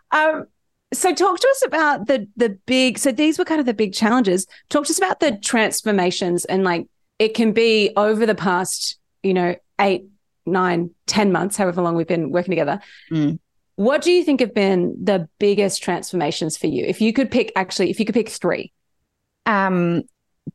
Um, 0.10 0.46
so 0.94 1.14
talk 1.14 1.40
to 1.40 1.48
us 1.48 1.64
about 1.66 2.08
the 2.08 2.28
the 2.36 2.50
big 2.66 2.98
so 2.98 3.12
these 3.12 3.38
were 3.38 3.46
kind 3.46 3.60
of 3.60 3.66
the 3.66 3.74
big 3.74 3.94
challenges 3.94 4.48
talk 4.70 4.86
to 4.86 4.92
us 4.92 4.98
about 4.98 5.20
the 5.20 5.38
transformations 5.38 6.46
and 6.46 6.64
like 6.64 6.88
it 7.20 7.36
can 7.36 7.52
be 7.52 7.92
over 7.96 8.26
the 8.26 8.36
past 8.36 8.98
you 9.22 9.34
know 9.34 9.56
eight 9.80 10.06
nine 10.46 10.90
ten 11.06 11.32
months 11.32 11.58
however 11.58 11.82
long 11.82 11.96
we've 11.96 12.08
been 12.08 12.32
working 12.32 12.52
together 12.52 12.80
mm. 13.12 13.38
What 13.80 14.02
do 14.02 14.12
you 14.12 14.26
think 14.26 14.42
have 14.42 14.54
been 14.54 14.94
the 15.02 15.30
biggest 15.40 15.82
transformations 15.82 16.58
for 16.58 16.68
you? 16.68 16.84
If 16.86 17.00
you 17.00 17.14
could 17.14 17.32
pick, 17.32 17.54
actually, 17.56 17.90
if 17.90 17.98
you 17.98 18.06
could 18.06 18.14
pick 18.14 18.28
three. 18.28 18.74
Um, 19.46 20.04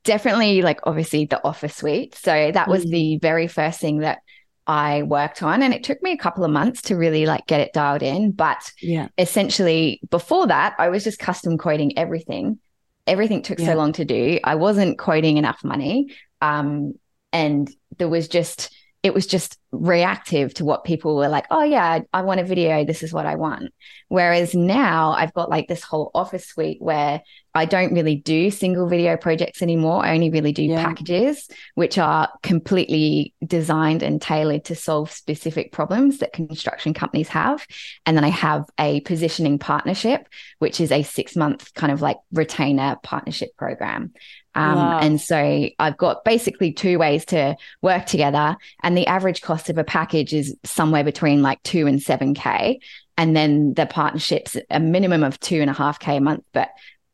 definitely, 0.03 0.61
like 0.61 0.81
obviously 0.83 1.25
the 1.25 1.43
offer 1.43 1.69
suite. 1.69 2.15
So 2.17 2.53
that 2.53 2.69
was 2.69 2.85
mm. 2.85 2.91
the 2.91 3.19
very 3.23 3.47
first 3.47 3.81
thing 3.81 4.01
that 4.01 4.19
I 4.67 5.05
worked 5.05 5.43
on, 5.43 5.63
and 5.63 5.73
it 5.73 5.85
took 5.85 6.03
me 6.03 6.13
a 6.13 6.19
couple 6.19 6.45
of 6.45 6.51
months 6.51 6.83
to 6.83 6.97
really 6.97 7.25
like 7.25 7.47
get 7.47 7.63
it 7.63 7.73
dialed 7.73 8.03
in. 8.03 8.33
But 8.33 8.71
yeah, 8.83 9.09
essentially 9.17 10.03
before 10.11 10.49
that, 10.49 10.75
I 10.77 10.91
was 10.91 11.03
just 11.03 11.19
custom 11.19 11.57
quoting 11.57 11.97
everything. 11.97 12.59
Everything 13.07 13.41
took 13.41 13.59
yeah. 13.59 13.69
so 13.69 13.75
long 13.75 13.95
to 13.95 14.05
do. 14.05 14.39
I 14.45 14.57
wasn't 14.57 14.99
quoting 14.99 15.39
enough 15.39 15.65
money, 15.65 16.15
um, 16.43 16.93
and 17.33 17.71
there 17.97 18.11
was 18.11 18.29
just 18.29 18.71
it 19.05 19.13
was 19.13 19.27
just 19.27 19.59
reactive 19.71 20.55
to 20.55 20.65
what 20.65 20.83
people 20.83 21.15
were 21.15 21.29
like, 21.29 21.45
oh, 21.51 21.63
yeah, 21.63 22.01
I 22.15 22.23
want 22.23 22.41
a 22.41 22.45
video. 22.45 22.87
This 22.87 23.03
is 23.03 23.13
what 23.13 23.27
I 23.27 23.35
want. 23.35 23.71
Whereas 24.09 24.55
now 24.55 25.13
I've 25.13 25.35
got 25.35 25.51
like 25.51 25.69
this 25.69 25.83
whole 25.83 26.11
offer 26.15 26.39
suite 26.39 26.81
where 26.81 27.21
I 27.55 27.67
don't 27.67 27.93
really 27.93 28.17
do 28.17 28.51
single 28.51 28.89
video 28.89 29.19
projects 29.19 29.61
anymore. 29.61 30.03
I 30.03 30.15
only 30.15 30.31
really 30.31 30.53
do 30.53 30.63
yeah. 30.63 30.83
packages, 30.83 31.51
which 31.75 31.99
are 31.99 32.31
completely 32.43 33.35
designed 33.47 34.03
and 34.03 34.23
tailored 34.23 34.65
to 34.65 34.75
solve 34.75 35.11
specific 35.11 35.71
problems 35.71 36.19
that 36.19 36.33
construction 36.33 36.95
companies 36.95 37.29
have. 37.29 37.67
And 38.07 38.17
then 38.17 38.25
I 38.25 38.31
have 38.31 38.65
a 38.81 39.01
positioning 39.03 39.59
partnership, 39.59 40.27
which 40.61 40.81
is 40.81 40.91
a 40.91 41.03
six 41.03 41.37
month 41.37 41.75
kind 41.75 41.93
of 41.93 42.01
like 42.01 42.17
retainer 42.33 42.97
partnership 43.03 43.55
program. 43.59 44.15
Um, 44.55 44.77
wow. 44.77 44.99
And 45.01 45.21
so 45.21 45.69
I've 45.79 45.97
got 45.97 46.25
basically 46.25 46.73
two 46.73 46.99
ways 46.99 47.25
to 47.27 47.57
work 47.83 48.07
together. 48.07 48.57
And 48.83 48.97
the 48.97 49.07
average 49.07 49.43
cost 49.43 49.69
of 49.71 49.79
a 49.79 49.85
package 49.85 50.33
is 50.33 50.57
somewhere 50.65 51.05
between 51.05 51.43
like 51.43 51.63
two 51.63 51.87
and 51.87 51.99
7K. 51.99 52.79
And 53.17 53.37
then 53.37 53.75
the 53.75 53.87
partnerships, 53.87 54.57
a 54.71 54.81
minimum 54.81 55.23
of 55.23 55.39
two 55.41 55.61
and 55.61 55.71
a 55.71 55.75
half 55.75 55.99
K 55.99 56.17
a 56.17 56.21
month. 56.21 56.45
But 56.53 56.71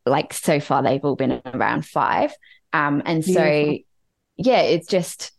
like 0.07 0.33
so 0.33 0.61
far, 0.61 0.83
they've 0.83 1.05
all 1.05 1.17
been 1.17 1.43
around 1.45 1.87
five. 1.87 2.33
Um, 2.73 3.03
and 3.05 3.25
Beautiful. 3.25 3.75
so, 3.75 3.79
yeah, 4.37 4.63
it's 4.63 4.87
just 4.87 5.33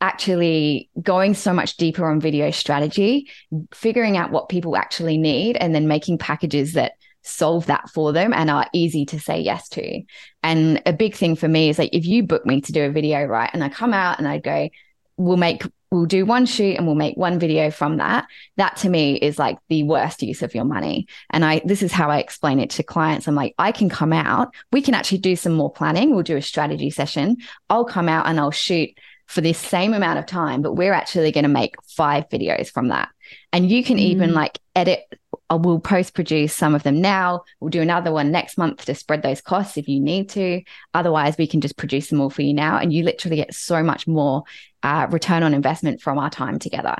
actually 0.00 0.90
going 1.00 1.34
so 1.34 1.52
much 1.52 1.76
deeper 1.76 2.06
on 2.06 2.20
video 2.20 2.50
strategy, 2.50 3.30
figuring 3.72 4.16
out 4.16 4.30
what 4.30 4.48
people 4.48 4.76
actually 4.76 5.16
need, 5.16 5.56
and 5.56 5.74
then 5.74 5.88
making 5.88 6.18
packages 6.18 6.74
that 6.74 6.92
solve 7.26 7.66
that 7.66 7.90
for 7.90 8.12
them 8.12 8.32
and 8.32 8.50
are 8.50 8.68
easy 8.72 9.04
to 9.06 9.20
say 9.20 9.40
yes 9.40 9.68
to. 9.70 10.02
And 10.42 10.82
a 10.86 10.92
big 10.92 11.14
thing 11.14 11.36
for 11.36 11.48
me 11.48 11.68
is 11.68 11.78
like 11.78 11.90
if 11.92 12.06
you 12.06 12.22
book 12.22 12.46
me 12.46 12.60
to 12.62 12.72
do 12.72 12.84
a 12.84 12.90
video, 12.90 13.24
right? 13.24 13.50
And 13.52 13.62
I 13.62 13.68
come 13.68 13.92
out 13.92 14.18
and 14.18 14.28
I 14.28 14.38
go, 14.38 14.68
we'll 15.16 15.36
make 15.36 15.62
we'll 15.90 16.06
do 16.06 16.26
one 16.26 16.46
shoot 16.46 16.76
and 16.76 16.86
we'll 16.86 16.96
make 16.96 17.16
one 17.16 17.38
video 17.38 17.70
from 17.70 17.98
that. 17.98 18.26
That 18.56 18.76
to 18.78 18.88
me 18.88 19.16
is 19.16 19.38
like 19.38 19.58
the 19.68 19.84
worst 19.84 20.22
use 20.22 20.42
of 20.42 20.54
your 20.54 20.64
money. 20.64 21.06
And 21.30 21.44
I, 21.44 21.62
this 21.64 21.82
is 21.82 21.92
how 21.92 22.10
I 22.10 22.18
explain 22.18 22.58
it 22.58 22.70
to 22.70 22.82
clients. 22.82 23.28
I'm 23.28 23.34
like, 23.34 23.54
I 23.58 23.72
can 23.72 23.88
come 23.88 24.12
out, 24.12 24.52
we 24.72 24.82
can 24.82 24.94
actually 24.94 25.18
do 25.18 25.36
some 25.36 25.52
more 25.52 25.72
planning. 25.72 26.10
We'll 26.10 26.24
do 26.24 26.36
a 26.36 26.42
strategy 26.42 26.90
session. 26.90 27.36
I'll 27.70 27.84
come 27.84 28.08
out 28.08 28.26
and 28.26 28.38
I'll 28.40 28.50
shoot 28.50 28.90
for 29.26 29.40
this 29.40 29.58
same 29.58 29.92
amount 29.92 30.18
of 30.18 30.26
time, 30.26 30.62
but 30.62 30.74
we're 30.74 30.92
actually 30.92 31.32
going 31.32 31.44
to 31.44 31.48
make 31.48 31.74
five 31.82 32.28
videos 32.28 32.70
from 32.70 32.88
that. 32.88 33.08
And 33.52 33.70
you 33.70 33.82
can 33.82 33.96
mm. 33.96 34.02
even 34.02 34.34
like 34.34 34.58
edit 34.74 35.00
uh, 35.48 35.58
we'll 35.60 35.78
post 35.78 36.14
produce 36.14 36.54
some 36.54 36.74
of 36.74 36.82
them 36.82 37.00
now. 37.00 37.44
We'll 37.60 37.70
do 37.70 37.80
another 37.80 38.12
one 38.12 38.30
next 38.30 38.58
month 38.58 38.84
to 38.86 38.94
spread 38.94 39.22
those 39.22 39.40
costs 39.40 39.76
if 39.76 39.88
you 39.88 40.00
need 40.00 40.28
to. 40.30 40.62
Otherwise, 40.94 41.36
we 41.38 41.46
can 41.46 41.60
just 41.60 41.76
produce 41.76 42.08
them 42.08 42.20
all 42.20 42.30
for 42.30 42.42
you 42.42 42.52
now. 42.52 42.78
And 42.78 42.92
you 42.92 43.04
literally 43.04 43.36
get 43.36 43.54
so 43.54 43.82
much 43.82 44.06
more 44.06 44.44
uh, 44.82 45.06
return 45.10 45.42
on 45.42 45.54
investment 45.54 46.00
from 46.00 46.18
our 46.18 46.30
time 46.30 46.58
together. 46.58 46.96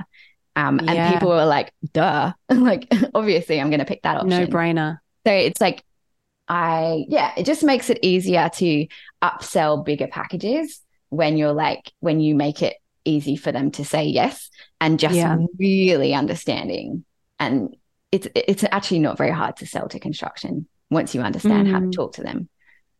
Um, 0.54 0.80
yeah. 0.80 0.92
And 0.92 1.14
people 1.14 1.30
were 1.30 1.44
like, 1.44 1.72
duh, 1.92 2.32
like, 2.48 2.92
obviously, 3.14 3.60
I'm 3.60 3.70
going 3.70 3.80
to 3.80 3.86
pick 3.86 4.02
that 4.02 4.16
option. 4.16 4.30
No 4.30 4.46
brainer. 4.46 4.98
So 5.26 5.32
it's 5.32 5.60
like, 5.60 5.82
I, 6.48 7.04
yeah, 7.08 7.32
it 7.36 7.44
just 7.44 7.64
makes 7.64 7.90
it 7.90 7.98
easier 8.02 8.48
to 8.54 8.86
upsell 9.22 9.84
bigger 9.84 10.06
packages 10.06 10.80
when 11.08 11.36
you're 11.36 11.52
like, 11.52 11.92
when 11.98 12.20
you 12.20 12.36
make 12.36 12.62
it 12.62 12.76
easy 13.04 13.36
for 13.36 13.50
them 13.50 13.72
to 13.72 13.84
say 13.84 14.04
yes 14.04 14.50
and 14.80 14.98
just 14.98 15.14
yeah. 15.14 15.36
really 15.58 16.14
understanding 16.14 17.04
and 17.38 17.76
it's 18.12 18.28
it's 18.34 18.64
actually 18.70 19.00
not 19.00 19.18
very 19.18 19.30
hard 19.30 19.56
to 19.56 19.66
sell 19.66 19.88
to 19.88 19.98
construction 19.98 20.66
once 20.90 21.14
you 21.14 21.20
understand 21.20 21.66
mm. 21.66 21.72
how 21.72 21.80
to 21.80 21.86
mm. 21.86 21.92
talk 21.92 22.12
to 22.14 22.22
them. 22.22 22.48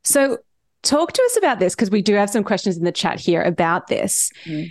So 0.05 0.39
talk 0.83 1.13
to 1.13 1.23
us 1.23 1.37
about 1.37 1.59
this 1.59 1.75
because 1.75 1.91
we 1.91 2.03
do 2.03 2.15
have 2.15 2.31
some 2.31 2.45
questions 2.45 2.77
in 2.77 2.85
the 2.85 2.93
chat 2.93 3.21
here 3.21 3.43
about 3.43 3.87
this. 3.89 4.31
Mm. 4.45 4.71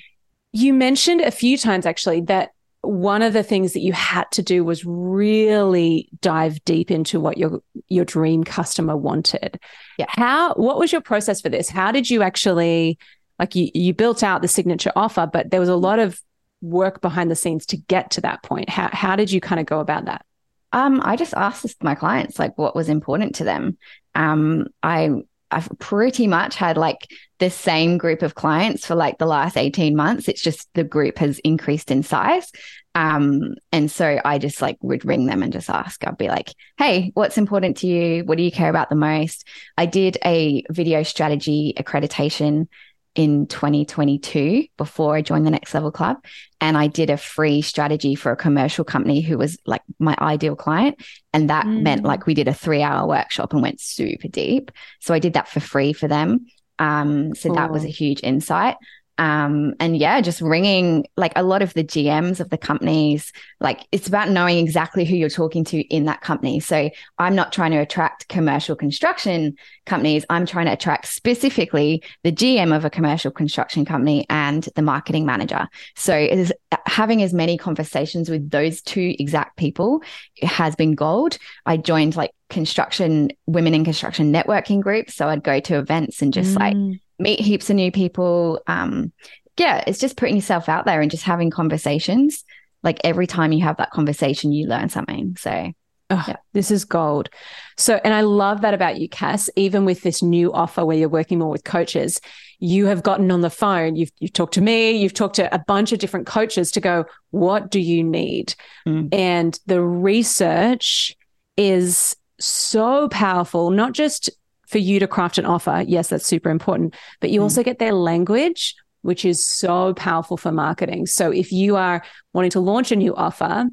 You 0.51 0.74
mentioned 0.74 1.22
a 1.22 1.32
few 1.32 1.58
times 1.58 1.86
actually 1.86 2.22
that 2.22 2.51
one 2.82 3.22
of 3.22 3.34
the 3.34 3.44
things 3.44 3.74
that 3.74 3.80
you 3.80 3.94
had 3.94 4.30
to 4.32 4.44
do 4.44 4.63
was 4.63 4.86
really 4.86 6.10
dive 6.22 6.63
deep 6.65 6.92
into 6.92 7.20
what 7.20 7.38
your 7.38 7.62
your 7.88 8.06
dream 8.06 8.44
customer 8.44 8.96
wanted. 8.96 9.60
Yeah. 9.98 10.06
How 10.10 10.54
what 10.54 10.77
was 10.77 10.92
your 10.92 11.01
process 11.01 11.42
for 11.42 11.50
this? 11.50 11.70
How 11.70 11.92
did 11.92 12.10
you 12.10 12.22
actually 12.22 12.98
like 13.39 13.56
you 13.56 13.70
you 13.74 13.94
built 13.94 14.24
out 14.24 14.42
the 14.42 14.48
signature 14.48 14.92
offer, 14.96 15.27
but 15.32 15.51
there 15.51 15.60
was 15.60 15.70
a 15.70 15.75
lot 15.75 16.00
of 16.00 16.22
work 16.62 17.02
behind 17.02 17.30
the 17.30 17.36
scenes 17.36 17.66
to 17.68 17.78
get 17.78 18.12
to 18.12 18.22
that 18.22 18.44
point? 18.44 18.70
How 18.70 18.90
how 18.92 19.16
did 19.16 19.32
you 19.32 19.42
kind 19.42 19.60
of 19.60 19.66
go 19.66 19.80
about 19.80 20.06
that? 20.06 20.26
Um, 20.72 21.02
I 21.04 21.16
just 21.16 21.34
asked 21.34 21.84
my 21.84 21.96
clients 21.96 22.38
like 22.38 22.58
what 22.58 22.76
was 22.76 22.90
important 22.90 23.36
to 23.36 23.44
them. 23.44 23.78
Um, 24.14 24.68
I 24.84 25.10
I've 25.52 25.70
pretty 25.80 26.28
much 26.28 26.56
had 26.56 26.76
like 26.76 27.08
the 27.40 27.50
same 27.50 27.98
group 27.98 28.24
of 28.24 28.36
clients 28.36 28.86
for 28.86 28.96
like 28.96 29.18
the 29.18 29.26
last 29.26 29.58
18 29.58 29.96
months. 29.96 30.28
It's 30.28 30.42
just 30.42 30.68
the 30.74 30.84
group 30.84 31.18
has 31.20 31.40
increased 31.40 31.92
in 31.92 32.04
size. 32.04 32.52
Um, 32.94 33.56
and 33.72 33.92
so 33.92 34.20
I 34.24 34.38
just 34.38 34.62
like 34.62 34.78
would 34.82 35.06
ring 35.06 35.26
them 35.26 35.44
and 35.44 35.54
just 35.54 35.70
ask, 35.70 36.06
I'd 36.06 36.18
be 36.18 36.30
like, 36.30 36.54
hey, 36.78 37.12
what's 37.14 37.38
important 37.38 37.78
to 37.78 37.88
you? 37.88 38.24
What 38.24 38.38
do 38.38 38.44
you 38.44 38.52
care 38.52 38.70
about 38.70 38.90
the 38.90 38.96
most? 38.96 39.48
I 39.78 39.86
did 39.86 40.18
a 40.26 40.64
video 40.70 41.04
strategy 41.04 41.74
accreditation 41.78 42.68
in 43.16 43.48
2022 43.48 44.68
before 44.78 45.16
I 45.16 45.22
joined 45.22 45.46
the 45.46 45.52
Next 45.52 45.74
Level 45.74 45.92
Club. 45.92 46.18
And 46.60 46.78
I 46.78 46.88
did 46.88 47.10
a 47.10 47.18
free 47.18 47.62
strategy 47.62 48.16
for 48.16 48.32
a 48.32 48.36
commercial 48.36 48.84
company 48.84 49.22
who 49.22 49.38
was 49.38 49.58
like 49.66 49.82
my 50.00 50.16
ideal 50.20 50.56
client. 50.56 51.02
And 51.34 51.50
that 51.50 51.66
mm. 51.66 51.82
meant 51.82 52.04
like 52.04 52.26
we 52.26 52.34
did 52.34 52.48
a 52.48 52.54
three 52.54 52.82
hour 52.82 53.08
workshop 53.08 53.54
and 53.54 53.62
went 53.62 53.80
super 53.80 54.28
deep. 54.28 54.72
So 55.00 55.14
I 55.14 55.20
did 55.20 55.34
that 55.34 55.48
for 55.48 55.62
free 55.62 55.94
for 55.94 56.08
them. 56.08 56.48
Um, 56.78 57.34
so 57.36 57.50
cool. 57.50 57.56
that 57.56 57.72
was 57.72 57.86
a 57.86 57.90
huge 57.90 58.22
insight. 58.22 58.76
Um, 59.18 59.76
and 59.80 59.96
yeah, 59.96 60.20
just 60.22 60.42
ringing 60.42 61.06
like 61.16 61.34
a 61.36 61.44
lot 61.44 61.62
of 61.62 61.74
the 61.74 61.84
GMs 61.84 62.40
of 62.40 62.50
the 62.50 62.58
companies. 62.58 63.32
Like 63.60 63.82
it's 63.92 64.08
about 64.08 64.30
knowing 64.30 64.58
exactly 64.58 65.06
who 65.06 65.16
you're 65.16 65.30
talking 65.30 65.64
to 65.66 65.80
in 65.94 66.06
that 66.06 66.22
company. 66.22 66.60
So 66.60 66.90
I'm 67.18 67.36
not 67.36 67.54
trying 67.54 67.72
to 67.72 67.78
attract 67.78 68.28
commercial 68.28 68.76
construction 68.76 69.56
companies. 69.86 70.26
I'm 70.30 70.46
trying 70.46 70.66
to 70.66 70.74
attract 70.74 71.08
specifically 71.08 72.04
the 72.24 72.32
GM 72.32 72.76
of 72.76 72.84
a 72.84 72.90
commercial 72.90 73.32
construction 73.32 73.86
company 73.86 74.25
and 74.30 74.68
the 74.75 74.82
marketing 74.82 75.25
manager. 75.25 75.68
So 75.96 76.46
having 76.86 77.22
as 77.22 77.34
many 77.34 77.58
conversations 77.58 78.30
with 78.30 78.50
those 78.50 78.82
two 78.82 79.16
exact 79.18 79.58
people 79.58 80.01
has 80.42 80.75
been 80.75 80.94
gold. 80.94 81.38
I 81.66 81.78
joined 81.78 82.16
like 82.16 82.32
construction 82.50 83.30
women 83.48 83.74
in 83.74 83.84
construction 83.84 84.32
networking 84.32 84.82
groups. 84.82 85.16
So 85.16 85.28
I'd 85.28 85.44
go 85.44 85.60
to 85.62 85.80
events 85.80 86.22
and 86.22 86.34
just 86.34 86.56
mm. 86.56 86.60
like 86.60 87.00
meet 87.20 87.40
heaps 87.40 87.70
of 87.70 87.75
new 87.75 87.92
people. 87.92 88.62
Um, 88.68 89.12
yeah, 89.58 89.84
it's 89.88 90.00
just 90.00 90.18
putting 90.18 90.36
yourself 90.36 90.68
out 90.70 90.86
there 90.86 91.01
and 91.01 91.12
just 91.12 91.24
having 91.24 91.50
conversations. 91.50 92.44
Like 92.84 93.00
every 93.04 93.28
time 93.28 93.51
you 93.51 93.64
have 93.64 93.78
that 93.78 93.92
conversation, 93.92 94.51
you 94.51 94.68
learn 94.68 94.90
something. 94.90 95.38
So, 95.40 95.72
oh, 96.10 96.25
yeah. 96.28 96.36
this 96.54 96.72
is 96.72 96.86
gold. 96.86 97.30
So, 97.78 98.00
and 98.04 98.14
I 98.14 98.22
love 98.22 98.62
that 98.62 98.74
about 98.74 99.00
you, 99.00 99.10
Cass. 99.10 99.50
Even 99.56 99.86
with 99.86 100.01
this 100.01 100.22
new 100.22 100.54
offer 100.54 100.86
where 100.86 100.98
you're 100.98 101.10
working 101.10 101.40
more 101.40 101.50
with 101.50 101.64
coaches, 101.64 102.22
you 102.60 102.86
have 102.88 103.01
gotten 103.01 103.32
on 103.32 103.42
the 103.42 103.50
phone. 103.50 103.96
You've 103.96 104.12
you've 104.20 104.34
talked 104.34 104.54
to 104.56 104.62
me. 104.62 104.92
You've 104.92 105.14
talked 105.14 105.36
to 105.36 105.54
a 105.54 105.60
bunch 105.60 105.92
of 105.92 106.00
different 106.00 106.28
coaches 106.28 106.72
to 106.72 106.82
go. 106.82 107.06
What 107.32 107.72
do 107.72 107.80
you 107.80 108.04
need? 108.04 108.56
Mm. 108.88 109.14
And 109.14 109.60
the 109.66 109.82
research 109.82 111.16
is 111.58 112.16
so 112.40 113.08
powerful. 113.10 113.72
Not 113.72 113.94
just 113.94 114.30
for 114.68 114.78
you 114.78 115.00
to 115.00 115.08
craft 115.08 115.38
an 115.38 115.46
offer, 115.46 115.84
yes, 115.88 116.10
that's 116.10 116.25
super 116.25 116.50
important, 116.50 116.96
but 117.20 117.30
you 117.30 117.40
mm. 117.40 117.44
also 117.44 117.64
get 117.64 117.80
their 117.80 117.94
language, 117.94 118.75
which 119.01 119.25
is 119.25 119.44
so 119.44 119.94
powerful 119.94 120.38
for 120.38 120.51
marketing. 120.51 121.06
So 121.06 121.32
if 121.32 121.51
you 121.51 121.75
are 121.75 122.04
wanting 122.34 122.51
to 122.51 122.60
launch 122.60 122.92
a 122.92 122.96
new 122.96 123.16
offer, 123.16 123.66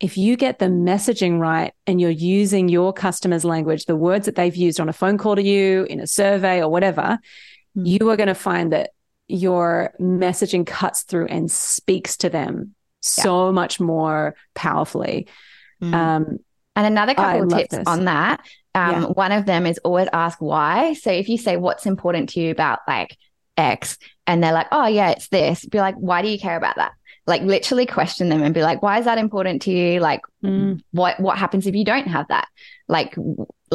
if 0.00 0.18
you 0.18 0.36
get 0.36 0.58
the 0.58 0.66
messaging 0.66 1.38
right 1.38 1.72
and 1.86 2.00
you're 2.00 2.10
using 2.10 2.68
your 2.68 2.92
customer's 2.92 3.44
language, 3.44 3.86
the 3.86 3.96
words 3.96 4.26
that 4.26 4.34
they've 4.34 4.54
used 4.54 4.80
on 4.80 4.88
a 4.88 4.92
phone 4.92 5.18
call 5.18 5.36
to 5.36 5.42
you, 5.42 5.84
in 5.84 6.00
a 6.00 6.06
survey 6.06 6.60
or 6.60 6.68
whatever, 6.68 7.18
mm. 7.76 7.86
you 7.86 8.10
are 8.10 8.16
going 8.16 8.28
to 8.28 8.34
find 8.34 8.72
that 8.72 8.90
your 9.28 9.94
messaging 10.00 10.66
cuts 10.66 11.02
through 11.02 11.26
and 11.26 11.50
speaks 11.50 12.16
to 12.18 12.28
them 12.28 12.74
so 13.00 13.52
much 13.52 13.80
more 13.80 14.34
powerfully. 14.54 15.28
Mm. 15.82 15.94
Um, 15.94 16.38
and 16.76 16.86
another 16.86 17.14
couple 17.14 17.44
of 17.44 17.58
tips 17.58 17.76
this. 17.76 17.86
on 17.86 18.04
that 18.06 18.40
um, 18.74 18.90
yeah. 18.90 19.06
One 19.06 19.32
of 19.32 19.46
them 19.46 19.66
is 19.66 19.78
always 19.78 20.08
ask 20.12 20.40
why. 20.40 20.94
So 20.94 21.10
if 21.10 21.28
you 21.28 21.38
say 21.38 21.56
what's 21.56 21.86
important 21.86 22.30
to 22.30 22.40
you 22.40 22.50
about 22.50 22.80
like 22.88 23.16
X, 23.56 23.98
and 24.26 24.42
they're 24.42 24.52
like, 24.52 24.66
oh 24.72 24.86
yeah, 24.86 25.10
it's 25.10 25.28
this, 25.28 25.64
be 25.64 25.78
like, 25.78 25.94
why 25.94 26.22
do 26.22 26.28
you 26.28 26.38
care 26.38 26.56
about 26.56 26.76
that? 26.76 26.92
Like 27.26 27.42
literally 27.42 27.86
question 27.86 28.28
them 28.28 28.42
and 28.42 28.52
be 28.52 28.62
like, 28.62 28.82
why 28.82 28.98
is 28.98 29.04
that 29.04 29.18
important 29.18 29.62
to 29.62 29.70
you? 29.70 30.00
Like, 30.00 30.22
mm. 30.42 30.82
what 30.90 31.20
what 31.20 31.38
happens 31.38 31.66
if 31.66 31.74
you 31.74 31.84
don't 31.84 32.08
have 32.08 32.26
that? 32.28 32.48
Like, 32.88 33.14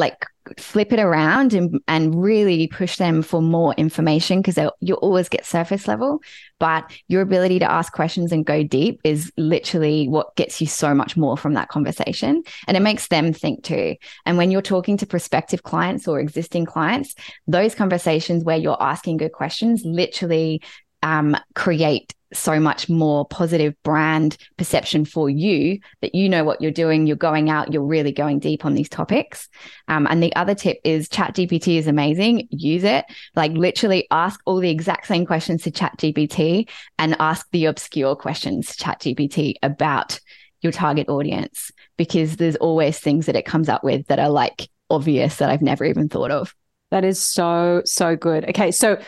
like 0.00 0.26
flip 0.58 0.92
it 0.92 0.98
around 0.98 1.54
and, 1.54 1.80
and 1.86 2.20
really 2.20 2.66
push 2.66 2.96
them 2.96 3.22
for 3.22 3.40
more 3.40 3.72
information 3.74 4.40
because 4.40 4.58
you'll 4.80 4.98
always 4.98 5.28
get 5.28 5.46
surface 5.46 5.86
level, 5.86 6.20
but 6.58 6.90
your 7.06 7.22
ability 7.22 7.60
to 7.60 7.70
ask 7.70 7.92
questions 7.92 8.32
and 8.32 8.44
go 8.44 8.64
deep 8.64 9.00
is 9.04 9.30
literally 9.36 10.08
what 10.08 10.34
gets 10.34 10.60
you 10.60 10.66
so 10.66 10.94
much 10.94 11.16
more 11.16 11.36
from 11.36 11.54
that 11.54 11.68
conversation. 11.68 12.42
And 12.66 12.76
it 12.76 12.80
makes 12.80 13.08
them 13.08 13.32
think 13.32 13.62
too. 13.62 13.96
And 14.26 14.36
when 14.36 14.50
you're 14.50 14.62
talking 14.62 14.96
to 14.96 15.06
prospective 15.06 15.62
clients 15.62 16.08
or 16.08 16.18
existing 16.18 16.66
clients, 16.66 17.14
those 17.46 17.74
conversations 17.74 18.42
where 18.42 18.56
you're 18.56 18.82
asking 18.82 19.18
good 19.18 19.32
questions 19.32 19.82
literally 19.84 20.62
um, 21.02 21.36
create 21.54 22.14
so 22.32 22.60
much 22.60 22.88
more 22.88 23.26
positive 23.26 23.74
brand 23.82 24.36
perception 24.56 25.04
for 25.04 25.28
you 25.28 25.80
that 26.00 26.14
you 26.14 26.28
know 26.28 26.44
what 26.44 26.60
you're 26.60 26.70
doing, 26.70 27.06
you're 27.06 27.16
going 27.16 27.50
out, 27.50 27.72
you're 27.72 27.82
really 27.82 28.12
going 28.12 28.38
deep 28.38 28.64
on 28.64 28.74
these 28.74 28.88
topics. 28.88 29.48
Um, 29.88 30.06
and 30.08 30.22
the 30.22 30.34
other 30.36 30.54
tip 30.54 30.78
is 30.84 31.08
ChatGPT 31.08 31.76
is 31.76 31.86
amazing. 31.86 32.48
Use 32.50 32.84
it. 32.84 33.04
Like 33.34 33.52
literally 33.52 34.06
ask 34.10 34.40
all 34.46 34.58
the 34.58 34.70
exact 34.70 35.06
same 35.06 35.26
questions 35.26 35.62
to 35.62 35.70
ChatGPT 35.70 36.68
and 36.98 37.16
ask 37.18 37.46
the 37.50 37.66
obscure 37.66 38.14
questions 38.14 38.74
to 38.74 38.84
ChatGPT 38.84 39.54
about 39.62 40.20
your 40.62 40.72
target 40.72 41.08
audience 41.08 41.72
because 41.96 42.36
there's 42.36 42.56
always 42.56 42.98
things 42.98 43.26
that 43.26 43.36
it 43.36 43.44
comes 43.44 43.68
up 43.68 43.82
with 43.82 44.06
that 44.06 44.18
are 44.18 44.30
like 44.30 44.68
obvious 44.90 45.36
that 45.36 45.50
I've 45.50 45.62
never 45.62 45.84
even 45.84 46.08
thought 46.08 46.30
of. 46.30 46.54
That 46.90 47.04
is 47.04 47.22
so, 47.22 47.82
so 47.84 48.16
good. 48.16 48.48
Okay. 48.50 48.72
So 48.72 49.00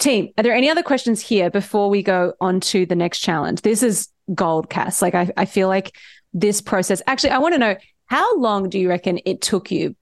Team, 0.00 0.30
are 0.38 0.42
there 0.42 0.54
any 0.54 0.70
other 0.70 0.82
questions 0.82 1.20
here 1.20 1.50
before 1.50 1.90
we 1.90 2.02
go 2.02 2.32
on 2.40 2.58
to 2.60 2.86
the 2.86 2.96
next 2.96 3.20
challenge? 3.20 3.60
This 3.60 3.82
is 3.82 4.08
gold, 4.34 4.70
Cass. 4.70 5.02
Like, 5.02 5.14
I, 5.14 5.30
I 5.36 5.44
feel 5.44 5.68
like 5.68 5.94
this 6.32 6.62
process, 6.62 7.02
actually, 7.06 7.30
I 7.30 7.38
want 7.38 7.54
to 7.54 7.58
know 7.58 7.76
how 8.06 8.38
long 8.38 8.70
do 8.70 8.78
you 8.78 8.88
reckon 8.88 9.20
it 9.26 9.42
took 9.42 9.70
you? 9.70 9.94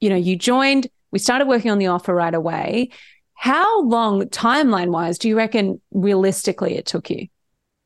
You 0.00 0.10
know, 0.10 0.16
you 0.16 0.36
joined, 0.36 0.88
we 1.10 1.18
started 1.18 1.48
working 1.48 1.70
on 1.70 1.78
the 1.78 1.86
offer 1.86 2.14
right 2.14 2.34
away. 2.34 2.90
How 3.32 3.82
long, 3.82 4.24
timeline 4.24 4.90
wise, 4.90 5.16
do 5.16 5.28
you 5.28 5.36
reckon 5.36 5.80
realistically 5.90 6.76
it 6.76 6.84
took 6.84 7.08
you? 7.08 7.28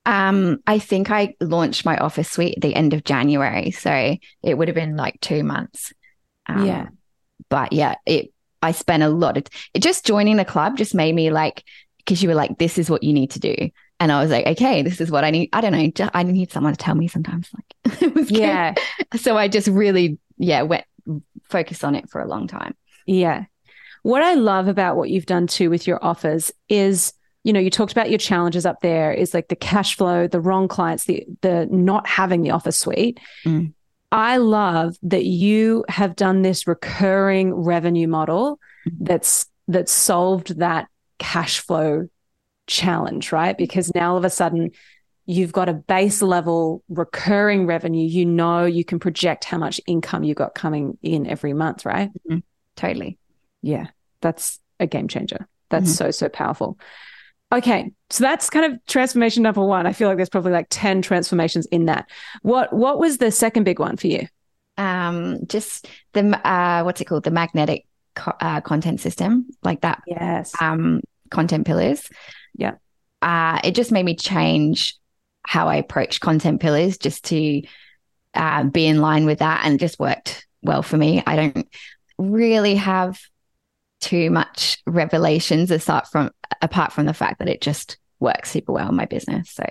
Um, 0.06 0.58
I 0.66 0.80
think 0.80 1.10
I 1.10 1.34
launched 1.40 1.84
my 1.84 1.96
offer 1.98 2.24
suite 2.24 2.56
at 2.56 2.62
the 2.62 2.74
end 2.74 2.94
of 2.94 3.04
January. 3.04 3.70
So 3.70 4.16
it 4.42 4.54
would 4.58 4.66
have 4.66 4.74
been 4.74 4.96
like 4.96 5.20
two 5.20 5.44
months. 5.44 5.92
Um, 6.46 6.66
yeah. 6.66 6.88
But 7.48 7.72
yeah, 7.72 7.94
it 8.06 8.32
I 8.62 8.72
spent 8.72 9.02
a 9.02 9.08
lot 9.08 9.36
of 9.36 9.46
it 9.74 9.80
just 9.80 10.04
joining 10.04 10.36
the 10.36 10.44
club 10.44 10.76
just 10.76 10.94
made 10.94 11.14
me 11.14 11.30
like 11.30 11.64
because 11.98 12.22
you 12.22 12.28
were 12.28 12.34
like 12.34 12.58
this 12.58 12.78
is 12.78 12.90
what 12.90 13.02
you 13.02 13.12
need 13.12 13.30
to 13.32 13.40
do 13.40 13.70
and 14.00 14.10
I 14.10 14.22
was 14.22 14.30
like, 14.30 14.46
okay, 14.46 14.80
this 14.80 15.00
is 15.00 15.10
what 15.10 15.24
I 15.24 15.30
need. 15.30 15.50
I 15.52 15.60
don't 15.60 15.72
know. 15.72 15.86
Just, 15.88 16.10
I 16.14 16.22
need 16.22 16.50
someone 16.50 16.72
to 16.72 16.78
tell 16.78 16.94
me 16.94 17.06
sometimes. 17.06 17.50
Like, 17.84 18.02
it 18.02 18.14
was 18.14 18.30
yeah. 18.30 18.74
So 19.16 19.36
I 19.36 19.48
just 19.48 19.68
really, 19.68 20.18
yeah, 20.38 20.62
went 20.62 20.84
focused 21.44 21.84
on 21.84 21.94
it 21.94 22.08
for 22.08 22.20
a 22.20 22.26
long 22.26 22.46
time. 22.46 22.74
Yeah. 23.06 23.44
What 24.02 24.22
I 24.22 24.34
love 24.34 24.68
about 24.68 24.96
what 24.96 25.10
you've 25.10 25.26
done 25.26 25.46
too 25.46 25.68
with 25.68 25.86
your 25.86 26.02
offers 26.02 26.50
is, 26.68 27.12
you 27.44 27.52
know, 27.52 27.60
you 27.60 27.70
talked 27.70 27.92
about 27.92 28.10
your 28.10 28.18
challenges 28.18 28.64
up 28.64 28.80
there 28.80 29.12
is 29.12 29.34
like 29.34 29.48
the 29.48 29.56
cash 29.56 29.96
flow, 29.96 30.26
the 30.26 30.40
wrong 30.40 30.68
clients, 30.68 31.04
the 31.04 31.26
the 31.42 31.66
not 31.70 32.06
having 32.06 32.42
the 32.42 32.50
offer 32.50 32.72
suite. 32.72 33.18
Mm. 33.44 33.74
I 34.12 34.38
love 34.38 34.96
that 35.02 35.24
you 35.24 35.84
have 35.88 36.16
done 36.16 36.42
this 36.42 36.66
recurring 36.66 37.54
revenue 37.54 38.08
model 38.08 38.58
Mm-hmm. 38.88 39.04
that's 39.04 39.46
that's 39.68 39.92
solved 39.92 40.58
that 40.58 40.88
cash 41.18 41.60
flow 41.60 42.08
challenge, 42.66 43.30
right? 43.30 43.56
Because 43.56 43.94
now 43.94 44.12
all 44.12 44.16
of 44.16 44.24
a 44.24 44.30
sudden 44.30 44.70
you've 45.26 45.52
got 45.52 45.68
a 45.68 45.74
base 45.74 46.22
level 46.22 46.82
recurring 46.88 47.66
revenue. 47.66 48.08
You 48.08 48.24
know 48.24 48.64
you 48.64 48.84
can 48.86 48.98
project 48.98 49.44
how 49.44 49.58
much 49.58 49.82
income 49.86 50.24
you 50.24 50.34
got 50.34 50.54
coming 50.54 50.96
in 51.02 51.26
every 51.26 51.52
month, 51.52 51.84
right? 51.84 52.10
Totally. 52.74 53.18
Yeah. 53.60 53.88
That's 54.22 54.58
a 54.80 54.86
game 54.86 55.08
changer. 55.08 55.46
That's 55.68 55.90
Mhm. 55.90 55.96
so, 55.96 56.10
so 56.10 56.28
powerful. 56.30 56.78
Okay. 57.52 57.92
So 58.10 58.24
that's 58.24 58.50
kind 58.50 58.72
of 58.72 58.84
transformation 58.86 59.42
number 59.42 59.64
one. 59.64 59.86
I 59.86 59.92
feel 59.92 60.08
like 60.08 60.16
there's 60.16 60.28
probably 60.28 60.52
like 60.52 60.66
10 60.70 61.02
transformations 61.02 61.66
in 61.66 61.86
that. 61.86 62.08
What 62.42 62.72
what 62.72 62.98
was 62.98 63.18
the 63.18 63.30
second 63.30 63.64
big 63.64 63.78
one 63.78 63.96
for 63.96 64.06
you? 64.06 64.26
Um, 64.76 65.46
just 65.46 65.88
the 66.12 66.48
uh, 66.48 66.82
what's 66.82 67.00
it 67.00 67.06
called? 67.06 67.24
The 67.24 67.30
magnetic 67.30 67.86
co- 68.14 68.36
uh, 68.40 68.60
content 68.60 69.00
system, 69.00 69.46
like 69.62 69.80
that. 69.82 70.02
Yes. 70.06 70.52
Um, 70.60 71.00
content 71.30 71.66
pillars. 71.66 72.08
Yeah. 72.54 72.74
Uh, 73.22 73.60
it 73.64 73.74
just 73.74 73.92
made 73.92 74.04
me 74.04 74.16
change 74.16 74.96
how 75.46 75.68
I 75.68 75.76
approach 75.76 76.20
content 76.20 76.60
pillars, 76.60 76.98
just 76.98 77.24
to 77.26 77.62
uh, 78.34 78.64
be 78.64 78.86
in 78.86 79.00
line 79.00 79.26
with 79.26 79.40
that, 79.40 79.62
and 79.64 79.74
it 79.74 79.78
just 79.78 79.98
worked 79.98 80.46
well 80.62 80.82
for 80.82 80.96
me. 80.96 81.22
I 81.26 81.36
don't 81.36 81.68
really 82.18 82.76
have 82.76 83.20
too 84.00 84.30
much 84.30 84.78
revelations 84.86 85.70
aside 85.70 86.06
from 86.08 86.30
apart 86.62 86.92
from 86.92 87.06
the 87.06 87.14
fact 87.14 87.38
that 87.38 87.48
it 87.48 87.60
just 87.60 87.98
works 88.18 88.50
super 88.50 88.72
well 88.72 88.88
in 88.88 88.96
my 88.96 89.04
business. 89.06 89.50
So 89.50 89.64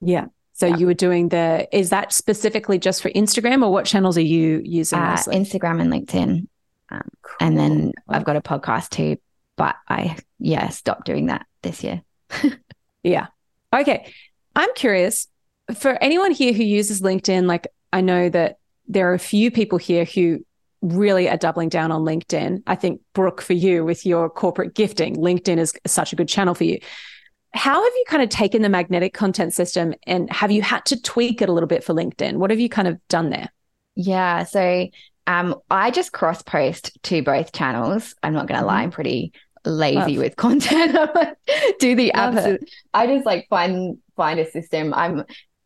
Yeah. 0.00 0.26
So 0.54 0.66
Yeah. 0.66 0.76
you 0.76 0.86
were 0.86 0.94
doing 0.94 1.28
the 1.28 1.68
is 1.72 1.90
that 1.90 2.12
specifically 2.12 2.78
just 2.78 3.02
for 3.02 3.10
Instagram 3.10 3.64
or 3.64 3.70
what 3.72 3.86
channels 3.86 4.16
are 4.16 4.22
you 4.22 4.60
using? 4.64 4.98
uh. 4.98 5.16
Instagram 5.28 5.80
and 5.80 5.92
LinkedIn. 5.92 6.46
And 7.40 7.58
then 7.58 7.92
I've 8.08 8.24
got 8.24 8.36
a 8.36 8.40
podcast 8.40 8.90
too, 8.90 9.16
but 9.56 9.74
I 9.88 10.16
yeah 10.38 10.68
stopped 10.68 11.06
doing 11.06 11.26
that 11.26 11.46
this 11.62 11.82
year. 11.84 12.02
Yeah. 13.02 13.26
Okay. 13.74 14.10
I'm 14.56 14.72
curious 14.74 15.28
for 15.74 15.90
anyone 16.02 16.30
here 16.30 16.54
who 16.54 16.62
uses 16.62 17.02
LinkedIn, 17.02 17.44
like 17.46 17.66
I 17.92 18.00
know 18.00 18.30
that 18.30 18.56
there 18.88 19.10
are 19.10 19.14
a 19.14 19.18
few 19.18 19.50
people 19.50 19.76
here 19.76 20.06
who 20.06 20.44
really 20.84 21.28
are 21.28 21.36
doubling 21.36 21.68
down 21.70 21.90
on 21.90 22.02
LinkedIn. 22.02 22.62
I 22.66 22.74
think, 22.74 23.00
Brooke, 23.14 23.40
for 23.40 23.54
you 23.54 23.84
with 23.84 24.04
your 24.04 24.28
corporate 24.28 24.74
gifting, 24.74 25.16
LinkedIn 25.16 25.58
is 25.58 25.72
such 25.86 26.12
a 26.12 26.16
good 26.16 26.28
channel 26.28 26.54
for 26.54 26.64
you. 26.64 26.78
How 27.54 27.82
have 27.82 27.92
you 27.94 28.04
kind 28.08 28.22
of 28.22 28.28
taken 28.28 28.62
the 28.62 28.68
magnetic 28.68 29.14
content 29.14 29.54
system 29.54 29.94
and 30.06 30.30
have 30.32 30.50
you 30.50 30.60
had 30.60 30.84
to 30.86 31.00
tweak 31.00 31.40
it 31.40 31.48
a 31.48 31.52
little 31.52 31.68
bit 31.68 31.84
for 31.84 31.94
LinkedIn? 31.94 32.36
What 32.36 32.50
have 32.50 32.60
you 32.60 32.68
kind 32.68 32.88
of 32.88 32.98
done 33.08 33.30
there? 33.30 33.48
Yeah, 33.94 34.42
so 34.44 34.88
um, 35.26 35.54
I 35.70 35.90
just 35.90 36.12
cross 36.12 36.42
post 36.42 36.98
to 37.04 37.22
both 37.22 37.52
channels. 37.52 38.14
I'm 38.22 38.34
not 38.34 38.48
gonna 38.48 38.66
lie, 38.66 38.82
I'm 38.82 38.90
pretty 38.90 39.32
lazy 39.64 40.16
Love. 40.16 40.16
with 40.18 40.36
content. 40.36 40.92
Do 41.78 41.94
the 41.94 42.12
app. 42.12 42.60
I 42.92 43.06
just 43.06 43.24
like 43.24 43.46
find 43.48 43.98
find 44.16 44.40
a 44.40 44.50
system. 44.50 44.92
I'm 44.92 45.24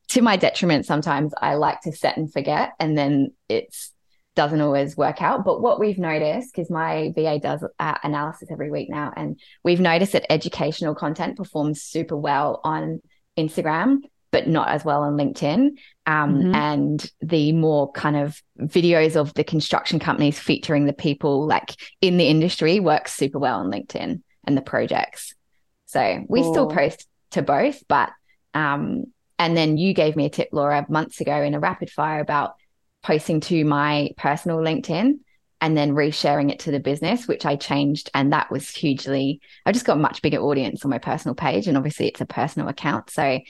to 0.09 0.23
my 0.23 0.37
detriment 0.37 0.87
sometimes. 0.87 1.33
I 1.41 1.55
like 1.55 1.81
to 1.83 1.93
set 1.93 2.17
and 2.17 2.33
forget, 2.33 2.73
and 2.79 2.97
then 2.97 3.33
it's 3.49 3.93
doesn't 4.39 4.61
always 4.61 4.97
work 4.97 5.21
out. 5.21 5.45
But 5.45 5.61
what 5.61 5.81
we've 5.81 5.99
noticed, 5.99 6.55
because 6.55 6.71
my 6.71 7.13
VA 7.17 7.41
does 7.41 7.65
uh, 7.81 7.99
analysis 8.05 8.49
every 8.53 8.71
week 8.71 8.89
now, 8.89 9.13
and 9.17 9.37
we've 9.65 9.81
noticed 9.81 10.13
that 10.13 10.33
educational 10.33 10.95
content 10.95 11.37
performs 11.37 11.83
super 11.83 12.17
well 12.17 12.61
on 12.63 13.03
Instagram, 13.37 13.97
but 14.31 14.47
not 14.47 14.69
as 14.69 14.85
well 14.85 15.03
on 15.03 15.17
LinkedIn. 15.17 15.71
Um, 16.07 16.37
Mhm. 16.37 16.55
And 16.55 17.13
the 17.21 17.51
more 17.51 17.91
kind 17.91 18.17
of 18.17 18.41
videos 18.61 19.17
of 19.17 19.35
the 19.35 19.43
construction 19.43 19.99
companies 19.99 20.39
featuring 20.39 20.87
the 20.87 20.93
people 20.93 21.45
like 21.45 21.75
in 22.01 22.17
the 22.17 22.29
industry 22.29 22.79
works 22.79 23.15
super 23.15 23.41
well 23.41 23.59
on 23.59 23.73
LinkedIn 23.73 24.23
and 24.45 24.57
the 24.57 24.63
projects. 24.63 25.35
So 25.87 26.25
we 26.29 26.45
still 26.45 26.69
post 26.69 27.09
to 27.33 27.43
both, 27.43 27.83
but 27.89 28.11
um, 28.55 29.07
and 29.37 29.57
then 29.57 29.77
you 29.79 29.95
gave 29.95 30.15
me 30.15 30.27
a 30.27 30.31
tip, 30.31 30.51
Laura, 30.53 30.87
months 30.89 31.21
ago 31.21 31.43
in 31.43 31.55
a 31.55 31.61
rapid 31.61 31.91
fire 31.91 32.21
about 32.21 32.55
posting 33.03 33.41
to 33.41 33.65
my 33.65 34.11
personal 34.17 34.59
LinkedIn 34.59 35.19
and 35.61 35.77
then 35.77 35.93
resharing 35.93 36.53
it 36.53 36.61
to 36.61 36.71
the 36.71 36.81
business, 36.81 37.27
which 37.27 37.45
I 37.45 37.57
changed. 37.57 38.11
And 38.15 38.33
that 38.33 38.51
was 38.51 38.69
hugely, 38.69 39.41
I 39.67 39.73
just 39.73 39.85
got 39.85 39.97
a 39.97 40.01
much 40.01 40.23
bigger 40.23 40.39
audience 40.39 40.85
on 40.85 40.91
my 40.91 40.99
personal 40.99 41.35
page. 41.35 41.67
And 41.67 41.77
obviously 41.77 42.07
it's 42.09 42.21
a 42.21 42.27
personal 42.27 42.69
account. 42.69 43.11
So 43.11 43.41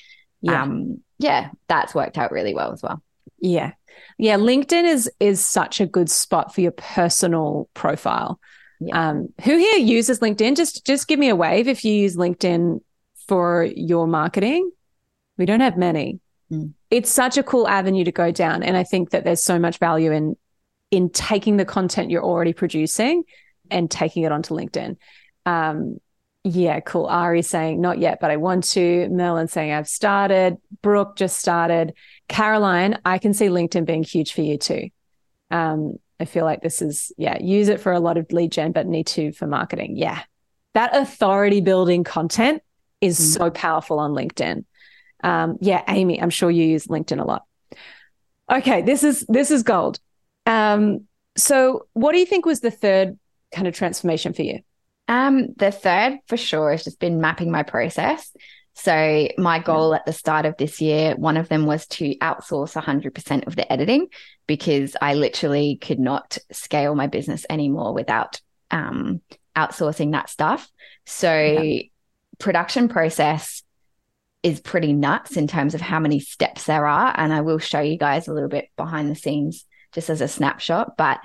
Yeah. 0.40 0.62
um, 0.62 1.02
yeah, 1.18 1.50
that's 1.66 1.94
worked 1.94 2.16
out 2.16 2.30
really 2.30 2.54
well 2.54 2.72
as 2.72 2.82
well. 2.82 3.02
Yeah. 3.38 3.72
Yeah. 4.16 4.36
LinkedIn 4.36 4.84
is 4.84 5.10
is 5.20 5.40
such 5.40 5.80
a 5.80 5.86
good 5.86 6.08
spot 6.08 6.54
for 6.54 6.60
your 6.60 6.72
personal 6.72 7.68
profile. 7.74 8.40
Yeah. 8.80 9.10
Um, 9.10 9.28
who 9.42 9.56
here 9.56 9.78
uses 9.78 10.20
LinkedIn? 10.20 10.56
Just 10.56 10.86
just 10.86 11.08
give 11.08 11.18
me 11.18 11.28
a 11.28 11.36
wave 11.36 11.68
if 11.68 11.84
you 11.84 11.92
use 11.92 12.16
LinkedIn 12.16 12.80
for 13.26 13.64
your 13.64 14.06
marketing. 14.06 14.70
We 15.36 15.46
don't 15.46 15.60
have 15.60 15.76
many. 15.76 16.20
Mm. 16.52 16.72
It's 16.90 17.10
such 17.10 17.36
a 17.36 17.42
cool 17.42 17.68
avenue 17.68 18.04
to 18.04 18.12
go 18.12 18.30
down. 18.32 18.62
And 18.62 18.76
I 18.76 18.84
think 18.84 19.10
that 19.10 19.24
there's 19.24 19.42
so 19.42 19.58
much 19.58 19.78
value 19.78 20.12
in 20.12 20.36
in 20.90 21.10
taking 21.10 21.58
the 21.58 21.66
content 21.66 22.10
you're 22.10 22.24
already 22.24 22.54
producing 22.54 23.24
and 23.70 23.90
taking 23.90 24.22
it 24.22 24.32
onto 24.32 24.54
LinkedIn. 24.54 24.96
Um, 25.44 25.98
yeah, 26.44 26.80
cool. 26.80 27.04
Ari 27.06 27.42
saying 27.42 27.80
not 27.80 27.98
yet, 27.98 28.20
but 28.20 28.30
I 28.30 28.36
want 28.36 28.64
to. 28.70 29.08
Merlin 29.10 29.48
saying 29.48 29.72
I've 29.72 29.88
started. 29.88 30.56
Brooke 30.80 31.16
just 31.16 31.38
started. 31.38 31.92
Caroline, 32.28 32.98
I 33.04 33.18
can 33.18 33.34
see 33.34 33.48
LinkedIn 33.48 33.84
being 33.84 34.02
huge 34.02 34.32
for 34.32 34.40
you 34.40 34.56
too. 34.56 34.88
Um, 35.50 35.98
I 36.20 36.24
feel 36.24 36.44
like 36.44 36.62
this 36.62 36.80
is 36.80 37.12
yeah, 37.18 37.36
use 37.40 37.68
it 37.68 37.80
for 37.80 37.92
a 37.92 38.00
lot 38.00 38.16
of 38.16 38.32
lead 38.32 38.52
gen, 38.52 38.72
but 38.72 38.86
need 38.86 39.08
to 39.08 39.32
for 39.32 39.46
marketing. 39.46 39.96
Yeah, 39.96 40.22
that 40.72 40.96
authority 40.96 41.60
building 41.60 42.04
content 42.04 42.62
is 43.00 43.18
Mm. 43.18 43.36
so 43.38 43.50
powerful 43.50 43.98
on 43.98 44.12
LinkedIn. 44.12 44.64
Um, 45.22 45.58
yeah, 45.60 45.82
Amy, 45.88 46.20
I'm 46.20 46.30
sure 46.30 46.50
you 46.50 46.64
use 46.64 46.86
LinkedIn 46.86 47.20
a 47.20 47.24
lot. 47.24 47.44
Okay, 48.50 48.82
this 48.82 49.02
is 49.02 49.24
this 49.28 49.50
is 49.50 49.62
gold. 49.62 50.00
Um, 50.46 51.06
so, 51.36 51.86
what 51.92 52.12
do 52.12 52.18
you 52.18 52.26
think 52.26 52.46
was 52.46 52.60
the 52.60 52.70
third 52.70 53.18
kind 53.54 53.66
of 53.66 53.74
transformation 53.74 54.32
for 54.32 54.42
you? 54.42 54.60
Um, 55.06 55.48
the 55.56 55.70
third 55.70 56.18
for 56.26 56.36
sure 56.36 56.70
has 56.70 56.84
just 56.84 57.00
been 57.00 57.20
mapping 57.20 57.50
my 57.50 57.62
process. 57.62 58.30
So 58.74 59.26
my 59.38 59.58
goal 59.58 59.92
at 59.92 60.06
the 60.06 60.12
start 60.12 60.46
of 60.46 60.56
this 60.56 60.80
year, 60.80 61.16
one 61.16 61.36
of 61.36 61.48
them 61.48 61.66
was 61.66 61.84
to 61.88 62.14
outsource 62.18 62.80
100% 62.80 63.46
of 63.48 63.56
the 63.56 63.72
editing 63.72 64.06
because 64.46 64.96
I 65.02 65.14
literally 65.14 65.78
could 65.80 65.98
not 65.98 66.38
scale 66.52 66.94
my 66.94 67.08
business 67.08 67.44
anymore 67.50 67.92
without 67.92 68.40
um, 68.70 69.20
outsourcing 69.56 70.12
that 70.12 70.30
stuff. 70.30 70.70
So 71.06 71.32
Yeah. 71.34 71.82
production 72.38 72.88
process 72.88 73.64
is 74.42 74.60
pretty 74.60 74.92
nuts 74.92 75.36
in 75.36 75.46
terms 75.46 75.74
of 75.74 75.80
how 75.80 75.98
many 75.98 76.20
steps 76.20 76.64
there 76.64 76.86
are, 76.86 77.12
and 77.16 77.32
I 77.32 77.40
will 77.40 77.58
show 77.58 77.80
you 77.80 77.98
guys 77.98 78.28
a 78.28 78.32
little 78.32 78.48
bit 78.48 78.68
behind 78.76 79.10
the 79.10 79.14
scenes 79.16 79.64
just 79.92 80.10
as 80.10 80.20
a 80.20 80.28
snapshot. 80.28 80.96
But 80.96 81.18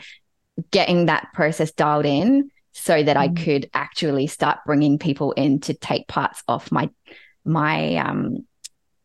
getting 0.72 1.06
that 1.08 1.28
process 1.34 1.72
dialed 1.72 2.06
in 2.06 2.50
so 2.72 3.04
that 3.04 3.18
I 3.18 3.28
Mm. 3.30 3.44
could 3.44 3.70
actually 3.74 4.28
start 4.28 4.60
bringing 4.66 4.98
people 4.98 5.32
in 5.34 5.60
to 5.62 5.74
take 5.74 6.08
parts 6.08 6.44
off 6.48 6.72
my 6.72 6.90
my 7.46 7.96
um 7.98 8.48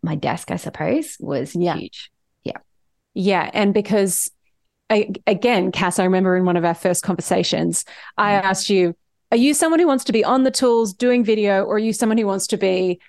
my 0.02 0.14
desk, 0.14 0.50
I 0.52 0.56
suppose, 0.56 1.16
was 1.18 1.56
Yeah. 1.56 1.76
huge. 1.76 2.10
Yeah, 2.44 2.58
Yeah. 3.14 3.50
and 3.52 3.74
because 3.74 4.30
I, 4.88 5.10
again, 5.26 5.70
Cass, 5.72 5.98
I 5.98 6.04
remember 6.04 6.34
in 6.36 6.44
one 6.46 6.56
of 6.56 6.64
our 6.64 6.72
first 6.74 7.02
conversations, 7.02 7.84
I 8.16 8.32
Mm. 8.32 8.44
asked 8.44 8.70
you, 8.70 8.94
"Are 9.32 9.36
you 9.36 9.52
someone 9.54 9.80
who 9.80 9.86
wants 9.86 10.04
to 10.04 10.12
be 10.12 10.24
on 10.24 10.44
the 10.44 10.50
tools 10.50 10.94
doing 10.94 11.24
video, 11.24 11.64
or 11.64 11.74
are 11.74 11.78
you 11.78 11.92
someone 11.92 12.16
who 12.16 12.26
wants 12.26 12.46
to 12.48 12.56
be 12.56 13.00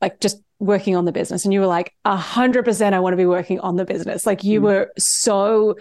like 0.00 0.20
just 0.20 0.40
working 0.58 0.96
on 0.96 1.04
the 1.04 1.12
business?" 1.12 1.44
And 1.44 1.52
you 1.54 1.60
were 1.60 1.66
like, 1.66 1.92
"A 2.04 2.16
hundred 2.16 2.64
percent, 2.64 2.94
I 2.94 3.00
want 3.00 3.12
to 3.12 3.16
be 3.18 3.26
working 3.26 3.60
on 3.60 3.76
the 3.76 3.84
business." 3.84 4.26
Like 4.26 4.44
you 4.44 4.60
Mm. 4.60 4.64
were 4.64 4.92
so, 4.98 5.76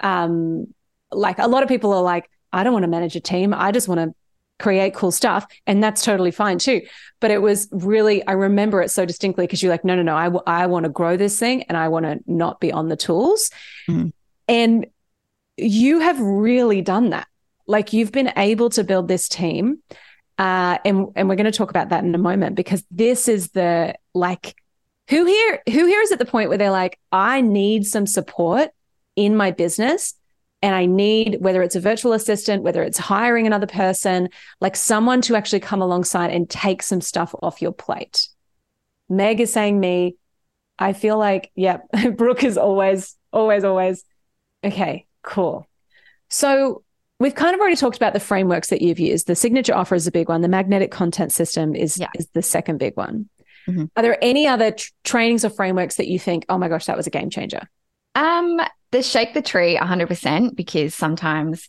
um, 0.00 0.66
like 1.10 1.38
a 1.38 1.46
lot 1.48 1.62
of 1.62 1.68
people 1.68 1.92
are 1.92 2.02
like, 2.02 2.30
"I 2.52 2.64
don't 2.64 2.72
want 2.72 2.84
to 2.84 2.88
manage 2.88 3.16
a 3.16 3.20
team. 3.20 3.52
I 3.54 3.72
just 3.72 3.88
want 3.88 4.00
to." 4.00 4.14
create 4.58 4.94
cool 4.94 5.10
stuff 5.10 5.44
and 5.66 5.82
that's 5.82 6.04
totally 6.04 6.30
fine 6.30 6.56
too 6.56 6.80
but 7.20 7.32
it 7.32 7.42
was 7.42 7.66
really 7.72 8.24
i 8.28 8.32
remember 8.32 8.80
it 8.80 8.90
so 8.92 9.04
distinctly 9.04 9.44
because 9.44 9.60
you're 9.60 9.72
like 9.72 9.84
no 9.84 9.96
no 9.96 10.02
no 10.02 10.14
i, 10.14 10.24
w- 10.24 10.42
I 10.46 10.66
want 10.68 10.84
to 10.84 10.88
grow 10.88 11.16
this 11.16 11.36
thing 11.36 11.64
and 11.64 11.76
i 11.76 11.88
want 11.88 12.04
to 12.06 12.20
not 12.28 12.60
be 12.60 12.70
on 12.70 12.86
the 12.88 12.94
tools 12.96 13.50
Mhm. 13.88 14.12
and 14.46 14.86
you 15.56 15.98
have 15.98 16.20
really 16.20 16.80
done 16.80 17.10
that 17.10 17.26
like 17.66 17.92
you've 17.92 18.12
been 18.12 18.32
able 18.36 18.70
to 18.70 18.84
build 18.84 19.08
this 19.08 19.26
team 19.28 19.78
Uh, 20.42 20.76
and 20.84 21.06
and 21.14 21.28
we're 21.28 21.36
going 21.36 21.44
to 21.44 21.56
talk 21.56 21.70
about 21.70 21.90
that 21.90 22.02
in 22.02 22.12
a 22.16 22.18
moment 22.18 22.56
because 22.56 22.84
this 22.90 23.28
is 23.28 23.50
the 23.50 23.94
like 24.12 24.56
who 25.08 25.24
here 25.24 25.62
who 25.68 25.86
here 25.86 26.00
is 26.00 26.10
at 26.10 26.18
the 26.18 26.24
point 26.24 26.48
where 26.48 26.58
they're 26.58 26.72
like 26.72 26.98
I 27.12 27.42
need 27.42 27.86
some 27.86 28.08
support 28.08 28.70
in 29.14 29.36
my 29.36 29.52
business 29.52 30.14
and 30.60 30.74
I 30.74 30.86
need 30.86 31.36
whether 31.38 31.62
it's 31.62 31.76
a 31.76 31.80
virtual 31.80 32.12
assistant, 32.12 32.64
whether 32.64 32.82
it's 32.82 32.98
hiring 32.98 33.46
another 33.46 33.68
person, 33.68 34.30
like 34.60 34.74
someone 34.74 35.20
to 35.22 35.36
actually 35.36 35.60
come 35.60 35.80
alongside 35.80 36.32
and 36.32 36.50
take 36.50 36.82
some 36.82 37.00
stuff 37.00 37.36
off 37.40 37.62
your 37.62 37.70
plate. 37.70 38.26
Meg 39.08 39.40
is 39.40 39.52
saying 39.52 39.78
me, 39.78 40.16
I 40.76 40.92
feel 40.92 41.18
like, 41.18 41.52
yep, 41.54 41.86
Brooke 42.16 42.42
is 42.42 42.58
always, 42.58 43.14
always, 43.32 43.62
always. 43.62 44.02
Okay, 44.64 45.06
cool. 45.22 45.68
So 46.30 46.82
we've 47.22 47.34
kind 47.34 47.54
of 47.54 47.60
already 47.60 47.76
talked 47.76 47.96
about 47.96 48.12
the 48.12 48.20
frameworks 48.20 48.68
that 48.68 48.82
you've 48.82 48.98
used. 48.98 49.26
The 49.26 49.34
signature 49.34 49.74
offer 49.74 49.94
is 49.94 50.06
a 50.06 50.12
big 50.12 50.28
one. 50.28 50.40
The 50.40 50.48
magnetic 50.48 50.90
content 50.90 51.32
system 51.32 51.74
is, 51.74 51.98
yeah. 51.98 52.08
is 52.16 52.28
the 52.28 52.42
second 52.42 52.78
big 52.78 52.96
one. 52.96 53.28
Mm-hmm. 53.68 53.84
Are 53.96 54.02
there 54.02 54.18
any 54.22 54.46
other 54.46 54.72
tr- 54.72 54.90
trainings 55.04 55.44
or 55.44 55.50
frameworks 55.50 55.96
that 55.96 56.08
you 56.08 56.18
think, 56.18 56.44
oh 56.48 56.58
my 56.58 56.68
gosh, 56.68 56.86
that 56.86 56.96
was 56.96 57.06
a 57.06 57.10
game 57.10 57.30
changer? 57.30 57.68
Um, 58.14 58.60
the 58.90 59.02
shake 59.02 59.34
the 59.34 59.42
tree 59.42 59.76
100% 59.76 60.56
because 60.56 60.94
sometimes 60.94 61.68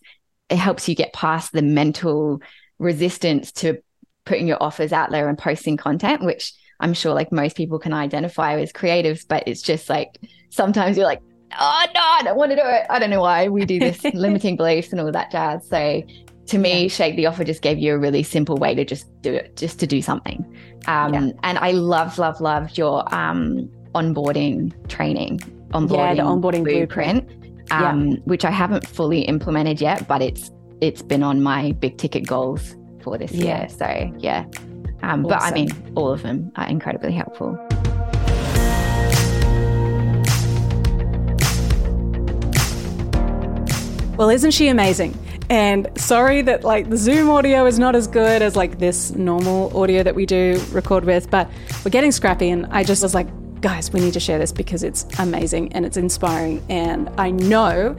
it 0.50 0.58
helps 0.58 0.90
you 0.90 0.96
get 0.96 1.14
past 1.14 1.54
the 1.54 1.62
mental 1.62 2.42
resistance 2.80 3.52
to 3.54 3.82
putting 4.26 4.48
your 4.48 4.62
offers 4.62 4.92
out 4.92 5.12
there 5.12 5.30
and 5.30 5.38
posting 5.38 5.78
content, 5.78 6.24
which 6.24 6.54
I'm 6.80 6.94
sure 6.94 7.14
like 7.14 7.32
most 7.32 7.56
people 7.56 7.80
can 7.80 7.94
identify 7.94 8.60
as 8.60 8.74
creatives, 8.74 9.26
but 9.28 9.44
it's 9.48 9.62
just 9.62 9.90
like 9.90 10.18
sometimes 10.50 10.98
you're 10.98 11.06
like, 11.06 11.22
oh 11.60 11.86
no, 11.94 12.02
I 12.02 12.22
don't 12.24 12.38
want 12.38 12.52
to 12.52 12.56
do 12.56 12.64
it. 12.66 12.86
I 12.90 13.00
don't 13.00 13.10
know 13.10 13.22
why 13.22 13.48
we 13.48 13.66
do 13.66 13.80
this 13.80 14.04
limiting 14.14 14.56
beliefs 14.56 14.92
and 14.92 15.00
all 15.00 15.12
that 15.12 15.32
jazz. 15.32 15.68
So 15.68 16.04
to 16.48 16.58
me, 16.58 16.84
yeah. 16.84 16.88
Shake 16.90 17.16
the 17.16 17.26
Offer 17.26 17.44
just 17.44 17.62
gave 17.62 17.80
you 17.80 17.94
a 17.94 17.98
really 17.98 18.24
simple 18.24 18.58
way 18.58 18.76
to 18.76 18.84
just 18.84 19.06
do 19.22 19.34
it, 19.34 19.56
just 19.56 19.80
to 19.80 19.88
do 19.88 20.02
something. 20.02 20.46
Um, 20.88 21.14
yeah. 21.14 21.32
And 21.44 21.58
I 21.58 21.72
love, 21.72 22.18
love, 22.18 22.42
loved 22.42 22.78
your 22.78 23.04
um, 23.14 23.70
onboarding 23.96 24.74
training, 24.90 25.40
onboarding, 25.70 25.98
yeah, 25.98 26.14
the 26.16 26.22
onboarding 26.22 26.64
blueprint, 26.64 27.28
blueprint 27.28 27.72
um, 27.72 28.08
yeah. 28.10 28.18
which 28.26 28.46
I 28.46 28.52
haven't 28.52 28.88
fully 28.88 29.22
implemented 29.22 29.80
yet, 29.82 30.08
but 30.08 30.22
it's 30.22 30.52
it's 30.82 31.02
been 31.02 31.24
on 31.24 31.42
my 31.42 31.72
big 31.74 31.98
ticket 31.98 32.28
goals 32.28 32.76
for 33.02 33.18
this 33.18 33.32
year. 33.32 33.68
So 33.70 34.14
yeah, 34.18 34.46
um, 35.02 35.26
awesome. 35.26 35.30
but 35.30 35.42
I 35.42 35.52
mean, 35.52 35.70
all 35.96 36.12
of 36.12 36.24
them 36.24 36.52
are 36.56 36.68
incredibly 36.68 37.14
helpful. 37.14 37.58
Well, 44.16 44.30
isn't 44.30 44.52
she 44.52 44.68
amazing? 44.68 45.18
And 45.50 45.90
sorry 46.00 46.44
that 46.44 46.64
like 46.64 46.88
the 46.90 46.98
Zoom 46.98 47.32
audio 47.32 47.66
is 47.66 47.80
not 47.80 47.96
as 47.96 48.06
good 48.06 48.44
as 48.44 48.56
like 48.56 48.78
this 48.78 49.12
normal 49.12 49.76
audio 49.76 50.04
that 50.04 50.14
we 50.14 50.28
do 50.28 50.64
record 50.72 51.04
with, 51.04 51.32
but 51.32 51.50
we're 51.84 51.90
getting 51.90 52.12
scrappy 52.12 52.50
and 52.52 52.68
I 52.68 52.84
just 52.84 53.02
was 53.02 53.16
like, 53.16 53.28
guys, 53.62 53.92
we 53.92 54.02
need 54.02 54.14
to 54.14 54.20
share 54.20 54.38
this 54.38 54.52
because 54.52 54.84
it's 54.84 55.08
amazing 55.18 55.74
and 55.74 55.84
it's 55.84 55.98
inspiring. 55.98 56.64
And 56.70 57.10
I 57.18 57.32
know 57.32 57.96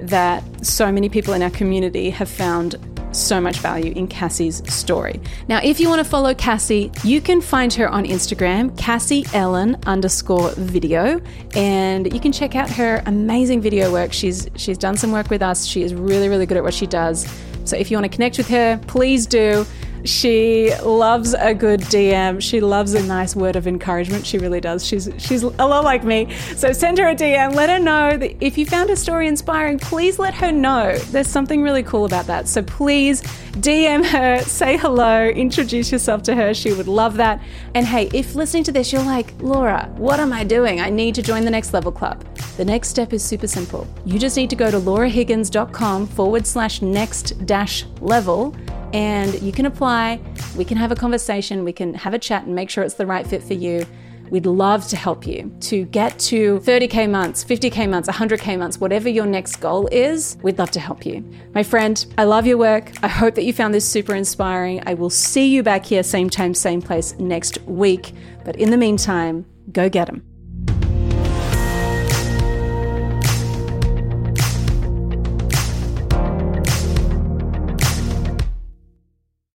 that 0.00 0.42
so 0.64 0.90
many 0.90 1.10
people 1.10 1.34
in 1.34 1.42
our 1.42 1.50
community 1.50 2.08
have 2.10 2.30
found 2.30 2.76
so 3.12 3.40
much 3.40 3.58
value 3.58 3.92
in 3.92 4.06
Cassie's 4.06 4.62
story. 4.72 5.20
Now, 5.48 5.60
if 5.62 5.80
you 5.80 5.88
want 5.88 6.00
to 6.00 6.08
follow 6.08 6.34
Cassie, 6.34 6.90
you 7.04 7.20
can 7.20 7.40
find 7.40 7.72
her 7.74 7.88
on 7.88 8.04
Instagram, 8.04 8.76
Cassie 8.76 9.24
Ellen 9.32 9.76
underscore 9.86 10.50
video, 10.56 11.20
and 11.54 12.12
you 12.12 12.20
can 12.20 12.32
check 12.32 12.54
out 12.54 12.70
her 12.70 13.02
amazing 13.06 13.60
video 13.60 13.92
work. 13.92 14.12
She's 14.12 14.48
she's 14.56 14.78
done 14.78 14.96
some 14.96 15.12
work 15.12 15.30
with 15.30 15.42
us. 15.42 15.66
She 15.66 15.82
is 15.82 15.94
really, 15.94 16.28
really 16.28 16.46
good 16.46 16.56
at 16.56 16.62
what 16.62 16.74
she 16.74 16.86
does. 16.86 17.26
So 17.64 17.76
if 17.76 17.90
you 17.90 17.96
want 17.96 18.10
to 18.10 18.14
connect 18.14 18.38
with 18.38 18.48
her, 18.48 18.80
please 18.86 19.26
do. 19.26 19.66
She 20.04 20.74
loves 20.82 21.34
a 21.34 21.54
good 21.54 21.80
DM. 21.80 22.40
She 22.40 22.60
loves 22.60 22.94
a 22.94 23.02
nice 23.02 23.34
word 23.34 23.56
of 23.56 23.66
encouragement. 23.66 24.26
She 24.26 24.38
really 24.38 24.60
does. 24.60 24.86
She's 24.86 25.10
she's 25.18 25.42
a 25.42 25.48
lot 25.48 25.84
like 25.84 26.04
me. 26.04 26.32
So 26.56 26.72
send 26.72 26.98
her 26.98 27.08
a 27.08 27.14
DM. 27.14 27.54
Let 27.54 27.70
her 27.70 27.78
know 27.78 28.16
that 28.16 28.44
if 28.44 28.58
you 28.58 28.66
found 28.66 28.90
a 28.90 28.96
story 28.96 29.28
inspiring, 29.28 29.78
please 29.78 30.18
let 30.18 30.34
her 30.34 30.52
know. 30.52 30.96
There's 30.96 31.28
something 31.28 31.62
really 31.62 31.82
cool 31.82 32.04
about 32.04 32.26
that. 32.26 32.48
So 32.48 32.62
please 32.62 33.22
DM 33.60 34.04
her, 34.06 34.40
say 34.42 34.76
hello, 34.76 35.26
introduce 35.26 35.90
yourself 35.90 36.22
to 36.24 36.34
her. 36.34 36.54
She 36.54 36.72
would 36.72 36.86
love 36.86 37.16
that. 37.16 37.42
And 37.74 37.86
hey, 37.86 38.08
if 38.14 38.34
listening 38.34 38.62
to 38.64 38.72
this, 38.72 38.92
you're 38.92 39.02
like, 39.02 39.32
Laura, 39.40 39.92
what 39.96 40.20
am 40.20 40.32
I 40.32 40.44
doing? 40.44 40.80
I 40.80 40.90
need 40.90 41.14
to 41.16 41.22
join 41.22 41.44
the 41.44 41.50
Next 41.50 41.74
Level 41.74 41.90
Club. 41.90 42.22
The 42.56 42.64
next 42.64 42.88
step 42.88 43.12
is 43.12 43.22
super 43.24 43.48
simple. 43.48 43.86
You 44.04 44.18
just 44.18 44.36
need 44.36 44.50
to 44.50 44.56
go 44.56 44.70
to 44.70 44.78
laurahiggins.com 44.78 46.06
forward 46.08 46.46
slash 46.46 46.82
next 46.82 47.46
dash 47.46 47.84
level 48.00 48.54
and 48.92 49.40
you 49.42 49.52
can 49.52 49.66
apply. 49.66 50.20
We 50.56 50.64
can 50.64 50.76
have 50.76 50.92
a 50.92 50.96
conversation, 50.96 51.64
we 51.64 51.72
can 51.72 51.94
have 51.94 52.14
a 52.14 52.18
chat 52.18 52.44
and 52.44 52.54
make 52.54 52.70
sure 52.70 52.84
it's 52.84 52.94
the 52.94 53.06
right 53.06 53.26
fit 53.26 53.42
for 53.42 53.54
you. 53.54 53.86
We'd 54.30 54.46
love 54.46 54.86
to 54.88 54.96
help 54.96 55.26
you 55.26 55.50
to 55.60 55.84
get 55.86 56.18
to 56.20 56.58
30K 56.60 57.08
months, 57.08 57.42
50K 57.44 57.88
months, 57.88 58.08
100K 58.08 58.58
months, 58.58 58.78
whatever 58.78 59.08
your 59.08 59.26
next 59.26 59.56
goal 59.56 59.88
is. 59.90 60.36
We'd 60.42 60.58
love 60.58 60.70
to 60.72 60.80
help 60.80 61.06
you. 61.06 61.24
My 61.54 61.62
friend, 61.62 62.04
I 62.18 62.24
love 62.24 62.46
your 62.46 62.58
work. 62.58 62.92
I 63.02 63.08
hope 63.08 63.34
that 63.36 63.44
you 63.44 63.52
found 63.52 63.72
this 63.72 63.88
super 63.88 64.14
inspiring. 64.14 64.82
I 64.86 64.94
will 64.94 65.10
see 65.10 65.46
you 65.46 65.62
back 65.62 65.86
here, 65.86 66.02
same 66.02 66.28
time, 66.28 66.52
same 66.52 66.82
place 66.82 67.14
next 67.18 67.58
week. 67.62 68.12
But 68.44 68.56
in 68.56 68.70
the 68.70 68.76
meantime, 68.76 69.46
go 69.72 69.88
get 69.88 70.06
them. 70.06 70.27